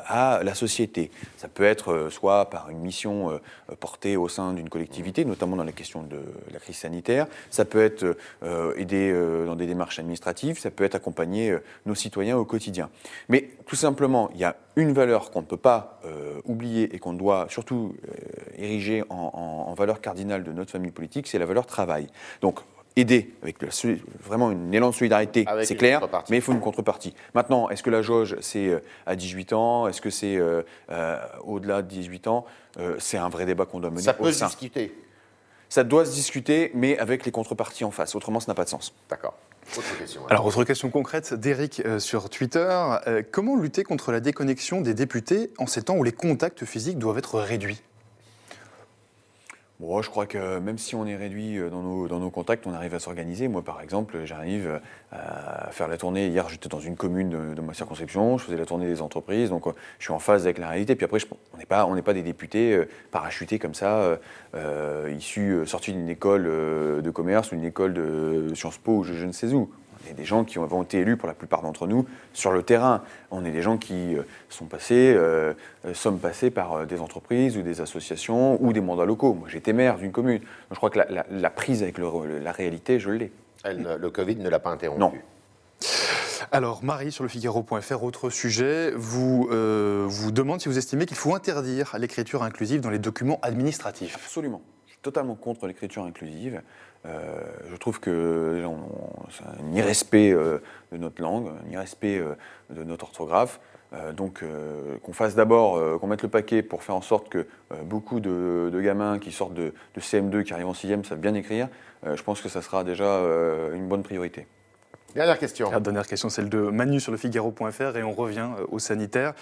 à 0.06 0.42
la 0.44 0.54
société. 0.56 1.12
Ça 1.38 1.48
peut 1.48 1.64
être 1.64 1.92
euh, 1.92 2.10
soit 2.10 2.50
par 2.50 2.70
une 2.70 2.80
mission 2.80 3.32
euh, 3.32 3.76
portée 3.80 4.18
au 4.18 4.28
sein 4.28 4.54
d'une 4.54 4.70
collectivité, 4.70 5.26
notamment 5.26 5.56
dans 5.56 5.64
la 5.64 5.72
question 5.72 6.04
de 6.04 6.20
la 6.52 6.60
crise 6.60 6.78
sanitaire, 6.78 7.28
ça 7.50 7.66
peut 7.66 7.82
être 7.84 8.18
euh, 8.44 8.74
aider 8.78 9.12
euh, 9.12 9.46
dans 9.46 9.56
des 9.56 9.66
démarches 9.68 10.00
administratives, 10.00 10.60
ça 10.60 10.72
peut 10.72 10.84
être 10.84 10.96
accompagner 10.96 11.52
euh, 11.52 11.64
nos 11.86 11.96
citoyens 11.96 12.38
au 12.38 12.46
quotidien. 12.46 12.90
Mais 13.30 13.50
tout 13.66 13.76
simplement, 13.76 14.30
il 14.34 14.40
y 14.40 14.44
a 14.46 14.56
une 14.76 14.94
valeur 14.94 15.32
qu'on 15.32 15.42
ne 15.42 15.46
peut 15.46 15.58
pas 15.58 16.00
euh, 16.06 16.40
oublier 16.46 16.94
et 16.96 17.00
qu'on 17.00 17.14
doit 17.14 17.48
surtout 17.50 17.96
euh, 18.08 18.14
ériger 18.58 19.04
en, 19.10 19.32
en- 19.34 19.70
en 19.70 19.74
valeur 19.74 20.02
cardinale 20.02 20.44
de 20.44 20.52
notre 20.52 20.72
famille 20.72 20.92
politique, 20.92 21.28
c'est 21.28 21.40
la 21.40 21.46
valeur 21.46 21.66
travail. 21.66 22.08
Donc, 22.42 22.60
aider 22.96 23.34
avec 23.42 23.62
le- 23.62 23.70
vraiment 24.22 24.52
une 24.52 24.74
élan 24.74 24.90
de 24.90 24.96
solidarité, 24.96 25.46
c'est 25.64 25.76
clair, 25.76 26.08
mais 26.30 26.38
il 26.38 26.42
faut 26.42 26.52
une 26.52 26.60
contrepartie. 26.60 27.14
Maintenant, 27.34 27.70
est-ce 27.70 27.82
que 27.84 27.90
la 27.90 28.02
jauge, 28.02 28.36
c'est 28.42 28.68
euh, 28.68 28.80
à 29.06 29.16
18 29.16 29.54
ans? 29.54 29.88
Est-ce 29.88 30.02
que 30.02 30.10
c'est 30.10 30.36
euh, 30.38 30.62
euh, 30.92 31.18
au-delà 31.44 31.82
de 31.82 31.88
18 31.88 32.28
ans? 32.28 32.46
Euh, 32.80 32.96
C'est 33.00 33.18
un 33.18 33.30
vrai 33.30 33.46
débat 33.46 33.66
qu'on 33.66 33.80
doit 33.80 33.90
mener 33.90 34.02
Ça 34.04 34.16
au 34.20 34.24
peut 34.24 34.32
se 34.32 34.40
sein. 34.40 34.48
discuter. 34.48 34.96
Ça 35.70 35.84
doit 35.84 36.06
se 36.06 36.12
discuter, 36.14 36.70
mais 36.76 37.00
avec 37.00 37.26
les 37.26 37.32
contreparties 37.32 37.84
en 37.84 37.90
face. 37.90 38.14
Autrement, 38.16 38.40
ça 38.40 38.52
n'a 38.52 38.54
pas 38.56 38.64
de 38.64 38.70
sens. 38.70 38.94
D'accord. 39.10 39.34
Autre 39.76 39.98
question. 39.98 40.22
Alors, 40.28 40.46
autre 40.46 40.64
question 40.66 40.90
concrète 40.92 41.34
d'Eric 41.34 41.82
euh, 41.86 41.98
sur 41.98 42.30
Twitter. 42.30 42.70
Euh, 43.08 43.24
comment 43.32 43.56
lutter 43.56 43.84
contre 43.84 44.12
la 44.12 44.20
déconnexion 44.20 44.82
des 44.82 44.94
députés 44.94 45.50
en 45.58 45.66
ces 45.66 45.82
temps 45.82 45.96
où 45.96 46.04
les 46.04 46.12
contacts 46.12 46.64
physiques 46.66 47.00
doivent 47.00 47.18
être 47.18 47.40
réduits? 47.40 47.82
Je 50.02 50.10
crois 50.10 50.26
que 50.26 50.60
même 50.60 50.78
si 50.78 50.96
on 50.96 51.06
est 51.06 51.16
réduit 51.16 51.58
euh, 51.58 51.70
dans 51.70 51.82
nos, 51.82 52.30
contacts, 52.30 52.66
on 52.66 52.74
arrive 52.74 52.96
à 52.96 53.00
s'organiser. 53.00 53.48
Moi, 53.48 53.62
par 53.62 53.82
exemple, 53.82 54.20
j'arrive 54.24 54.68
euh, 54.68 54.80
à 55.12 55.72
faire 55.72 55.88
la 55.88 55.98
tournée. 55.98 56.28
Hier, 56.28 56.48
j'étais 56.48 56.70
dans 56.70 56.80
une 56.80 56.96
commune 56.96 57.54
de, 57.54 57.62
ma 57.62 57.74
circonscription, 57.74 58.38
je 58.38 58.46
faisais 58.46 58.58
la 58.58 58.66
tournée 58.66 58.88
des 58.88 59.02
entreprises, 59.02 59.50
donc 59.50 59.68
euh, 59.68 59.72
je 60.00 60.06
suis 60.06 60.14
en 60.14 60.20
phase 60.20 60.46
avec 60.46 60.58
la 60.58 60.70
réalité. 60.70 60.96
Puis 60.96 61.06
après, 61.06 61.20
on 61.54 61.58
n'est 61.96 62.02
pas, 62.02 62.14
des 62.14 62.22
députés 62.22 62.82
parachutés 63.12 63.60
comme 63.60 63.74
ça, 63.74 64.18
issus, 65.10 65.66
sortis 65.66 65.94
d'une 65.94 66.10
école 66.10 66.44
de 66.44 67.10
commerce 67.10 67.52
ou 67.52 67.56
d'une 67.56 67.66
école 67.66 67.94
de 67.94 68.54
Sciences 68.54 68.78
Po 68.78 69.00
ou 69.00 69.04
je 69.04 69.26
ne 69.26 69.32
sais 69.32 69.54
où. 69.54 69.70
On 70.06 70.10
est 70.12 70.14
des 70.14 70.26
gens 70.26 70.44
qui 70.44 70.60
ont 70.60 70.84
été 70.84 71.00
élus, 71.00 71.18
pour 71.18 71.28
la 71.28 71.34
plupart 71.34 71.62
d'entre 71.62 71.88
nous, 71.88 72.06
sur 72.34 72.52
le 72.52 72.64
terrain. 72.64 73.04
On 73.32 73.46
est 73.46 73.52
des 73.52 73.62
gens 73.62 73.78
qui 73.78 74.16
euh, 74.16 74.24
sont 74.50 74.66
passés, 74.66 75.14
euh, 75.16 75.54
euh, 75.86 75.94
sommes 75.94 76.20
passés 76.20 76.50
par 76.52 76.86
des 76.86 77.00
entreprises 77.00 77.58
ou 77.58 77.62
des 77.62 77.80
associations 77.82 78.62
ou 78.64 78.74
des 78.74 78.82
mandats 78.82 79.06
locaux. 79.06 79.34
Moi, 79.34 79.48
j'étais 79.50 79.74
maire 79.74 79.98
d'une 79.98 80.12
commune. 80.12 80.40
Donc, 80.40 80.48
je 80.72 80.76
crois 80.76 80.90
que 80.90 81.00
la, 81.00 81.06
la- 81.10 81.26
la 81.30 81.50
prise 81.50 81.84
avec 81.84 81.98
le- 81.98 82.40
la 82.40 82.52
réalité, 82.52 83.00
je 83.00 83.10
l'ai. 83.12 83.32
Le 83.66 84.10
Covid 84.10 84.36
ne 84.36 84.50
l'a 84.50 84.60
pas 84.60 84.72
interrompu. 84.72 85.00
Non. 85.00 85.14
Alors, 86.52 86.84
Marie, 86.84 87.12
sur 87.12 87.24
le 87.24 87.30
Figaro.fr, 87.30 88.04
autre 88.04 88.30
sujet, 88.30 88.92
vous, 88.96 89.48
euh, 89.52 90.06
vous 90.08 90.32
demande 90.32 90.60
si 90.62 90.68
vous 90.70 90.78
estimez 90.78 91.06
qu'il 91.06 91.18
faut 91.18 91.34
interdire 91.34 91.96
l'écriture 91.98 92.44
inclusive 92.44 92.82
dans 92.82 92.90
les 92.90 93.00
documents 93.00 93.40
administratifs. 93.42 94.16
Absolument. 94.16 94.62
Totalement 95.04 95.36
contre 95.36 95.68
l'écriture 95.68 96.06
inclusive. 96.06 96.62
Euh, 97.06 97.42
je 97.70 97.76
trouve 97.76 98.00
que 98.00 98.64
c'est 99.30 99.44
un 99.44 99.74
irrespect 99.74 100.32
euh, 100.32 100.60
de 100.94 100.98
notre 100.98 101.22
langue, 101.22 101.50
un 101.50 101.70
irrespect 101.70 102.20
euh, 102.20 102.36
de 102.70 102.84
notre 102.84 103.06
orthographe. 103.06 103.60
Donc 104.18 104.44
qu'on 105.04 105.14
fasse 105.14 105.36
d'abord, 105.36 106.00
qu'on 106.00 106.08
mette 106.08 106.24
le 106.24 106.28
paquet 106.28 106.64
pour 106.64 106.82
faire 106.82 106.96
en 106.96 107.04
sorte 107.04 107.30
que 107.30 107.46
beaucoup 107.84 108.20
de, 108.20 108.82
gamins 108.84 109.20
qui 109.20 109.32
sortent 109.32 109.54
de, 109.54 109.72
de 109.94 110.02
CM2, 110.02 110.42
qui 110.42 110.52
arrivent 110.52 110.70
en 110.70 110.74
6e, 110.74 111.04
savent 111.04 111.20
bien 111.20 111.36
écrire. 111.36 111.68
Je 112.04 112.24
pense 112.24 112.42
que 112.42 112.50
ça 112.50 112.64
sera 112.64 112.84
déjà 112.84 113.22
une 113.72 113.88
bonne 113.88 114.02
priorité. 114.02 114.48
Dernière 115.16 115.38
question. 115.38 115.70
La 115.70 115.80
dernière 115.80 116.08
question, 116.08 116.30
celle 116.30 116.50
de 116.50 116.58
Manu 116.58 117.00
sur 117.00 117.12
le 117.12 117.20
Figaro.fr, 117.20 117.98
et 117.98 118.04
on 118.04 118.14
revient 118.14 118.50
euh, 118.58 118.66
au 118.70 118.80
sanitaire. 118.80 119.34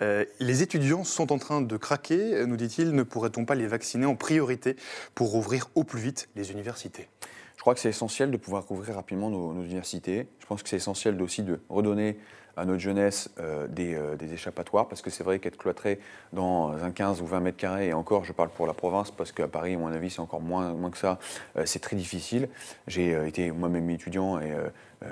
Euh, 0.00 0.24
les 0.38 0.62
étudiants 0.62 1.02
sont 1.02 1.32
en 1.32 1.38
train 1.38 1.60
de 1.60 1.76
craquer, 1.76 2.34
euh, 2.34 2.46
nous 2.46 2.56
dit-il. 2.56 2.92
Ne 2.92 3.02
pourrait-on 3.02 3.44
pas 3.44 3.56
les 3.56 3.66
vacciner 3.66 4.06
en 4.06 4.14
priorité 4.14 4.76
pour 5.16 5.34
ouvrir 5.34 5.68
au 5.74 5.82
plus 5.82 6.00
vite 6.00 6.28
les 6.36 6.52
universités? 6.52 7.08
Je 7.56 7.62
crois 7.62 7.74
que 7.74 7.80
c'est 7.80 7.88
essentiel 7.88 8.30
de 8.30 8.36
pouvoir 8.36 8.64
rouvrir 8.66 8.94
rapidement 8.94 9.30
nos, 9.30 9.52
universités. 9.62 10.28
Je 10.38 10.46
pense 10.46 10.62
que 10.62 10.68
c'est 10.68 10.76
essentiel 10.76 11.20
aussi 11.20 11.42
de 11.42 11.58
redonner 11.68 12.18
à 12.58 12.64
notre 12.64 12.80
jeunesse 12.80 13.30
euh, 13.38 13.66
des, 13.66 13.94
euh, 13.94 14.16
des 14.16 14.32
échappatoires, 14.32 14.88
parce 14.88 15.02
que 15.02 15.10
c'est 15.10 15.24
vrai 15.24 15.40
qu'être 15.40 15.58
cloîtré 15.58 15.98
dans 16.32 16.72
un 16.72 16.90
15 16.90 17.20
ou 17.20 17.26
20 17.26 17.40
mètres 17.40 17.58
carrés, 17.58 17.88
et 17.88 17.92
encore, 17.92 18.24
je 18.24 18.32
parle 18.32 18.48
pour 18.48 18.66
la 18.66 18.72
province, 18.72 19.10
parce 19.10 19.30
qu'à 19.30 19.46
Paris, 19.46 19.74
à 19.74 19.78
mon 19.78 19.88
avis, 19.88 20.08
c'est 20.08 20.20
encore 20.20 20.40
moins, 20.40 20.74
que 20.90 20.96
ça, 20.96 21.18
euh, 21.58 21.64
c'est 21.66 21.80
très 21.80 21.96
difficile. 21.96 22.48
J'ai 22.86 23.12
été 23.26 23.50
moi-même 23.50 23.90
étudiant 23.90 24.38
et 24.40 24.52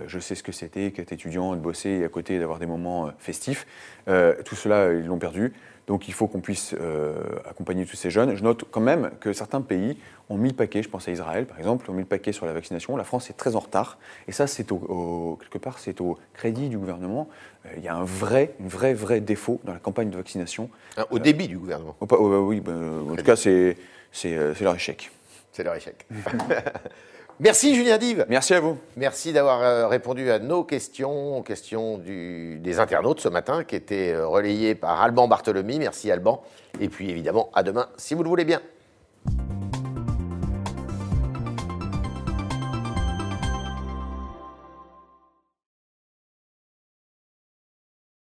je 0.07 0.18
sais 0.18 0.35
ce 0.35 0.42
que 0.42 0.52
c'était 0.52 0.92
qu'être 0.92 1.12
étudiant, 1.12 1.54
de 1.54 1.61
bosser 1.61 1.90
et 1.90 2.04
à 2.04 2.09
côté 2.09 2.38
d'avoir 2.38 2.59
des 2.59 2.66
moments 2.66 3.11
festifs. 3.18 3.66
Tout 4.07 4.57
cela, 4.57 4.92
ils 4.92 5.07
l'ont 5.07 5.18
perdu. 5.18 5.52
Donc 5.86 6.08
il 6.08 6.14
faut 6.14 6.26
qu'on 6.26 6.40
puisse 6.40 6.74
euh, 6.80 7.14
accompagner 7.48 7.84
tous 7.84 7.96
ces 7.96 8.08
jeunes. 8.10 8.34
Je 8.36 8.42
note 8.42 8.64
quand 8.70 8.80
même 8.80 9.10
que 9.20 9.32
certains 9.32 9.60
pays 9.60 9.98
ont 10.30 10.38
mis 10.38 10.48
le 10.48 10.54
paquet, 10.56 10.82
je 10.82 10.88
pense 10.88 11.06
à 11.08 11.10
Israël 11.10 11.44
par 11.46 11.58
exemple, 11.58 11.90
ont 11.90 11.94
mis 11.94 12.00
le 12.00 12.06
paquet 12.06 12.32
sur 12.32 12.46
la 12.46 12.52
vaccination. 12.54 12.96
La 12.96 13.04
France 13.04 13.28
est 13.28 13.34
très 13.34 13.54
en 13.54 13.58
retard. 13.60 13.98
Et 14.26 14.32
ça, 14.32 14.46
c'est 14.46 14.72
au, 14.72 14.76
au- 14.76 15.36
quelque 15.42 15.58
part, 15.58 15.78
c'est 15.78 16.00
au 16.00 16.18
crédit 16.32 16.68
du 16.70 16.78
gouvernement. 16.78 17.28
Euh, 17.66 17.70
il 17.76 17.82
y 17.84 17.88
a 17.88 17.94
un 17.94 18.04
vrai, 18.04 18.54
une 18.60 18.68
vraie, 18.68 18.94
vrai 18.94 19.20
défaut 19.20 19.60
dans 19.64 19.72
la 19.74 19.78
campagne 19.78 20.08
de 20.08 20.16
vaccination. 20.16 20.70
Hein, 20.96 21.04
Au 21.10 21.18
débit 21.18 21.48
du 21.48 21.58
gouvernement. 21.58 21.94
Oui, 22.00 22.60
bah, 22.60 22.72
en 23.10 23.14
tout 23.16 23.24
cas, 23.24 23.34
euh, 23.46 23.74
c'est 24.12 24.60
leur 24.62 24.74
échec. 24.74 25.10
C'est 25.52 25.64
leur 25.64 25.74
échec. 25.74 26.06
Merci 27.40 27.74
Julien 27.74 27.98
Dive. 27.98 28.24
Merci 28.28 28.54
à 28.54 28.60
vous. 28.60 28.78
Merci 28.96 29.32
d'avoir 29.32 29.60
euh, 29.62 29.86
répondu 29.88 30.30
à 30.30 30.38
nos 30.38 30.62
questions, 30.62 31.38
aux 31.38 31.42
questions 31.42 31.98
du- 31.98 32.58
des 32.60 32.78
internautes 32.78 33.20
ce 33.20 33.28
matin, 33.28 33.64
qui 33.64 33.74
étaient 33.76 34.12
euh, 34.12 34.26
relayées 34.26 34.74
par 34.74 35.02
Alban 35.02 35.26
Barthelemy. 35.26 35.78
Merci 35.78 36.10
Alban. 36.12 36.42
Et 36.80 36.88
puis 36.88 37.10
évidemment, 37.10 37.50
à 37.54 37.62
demain, 37.62 37.88
si 37.96 38.14
vous 38.14 38.22
le 38.22 38.28
voulez 38.28 38.44
bien. 38.44 38.60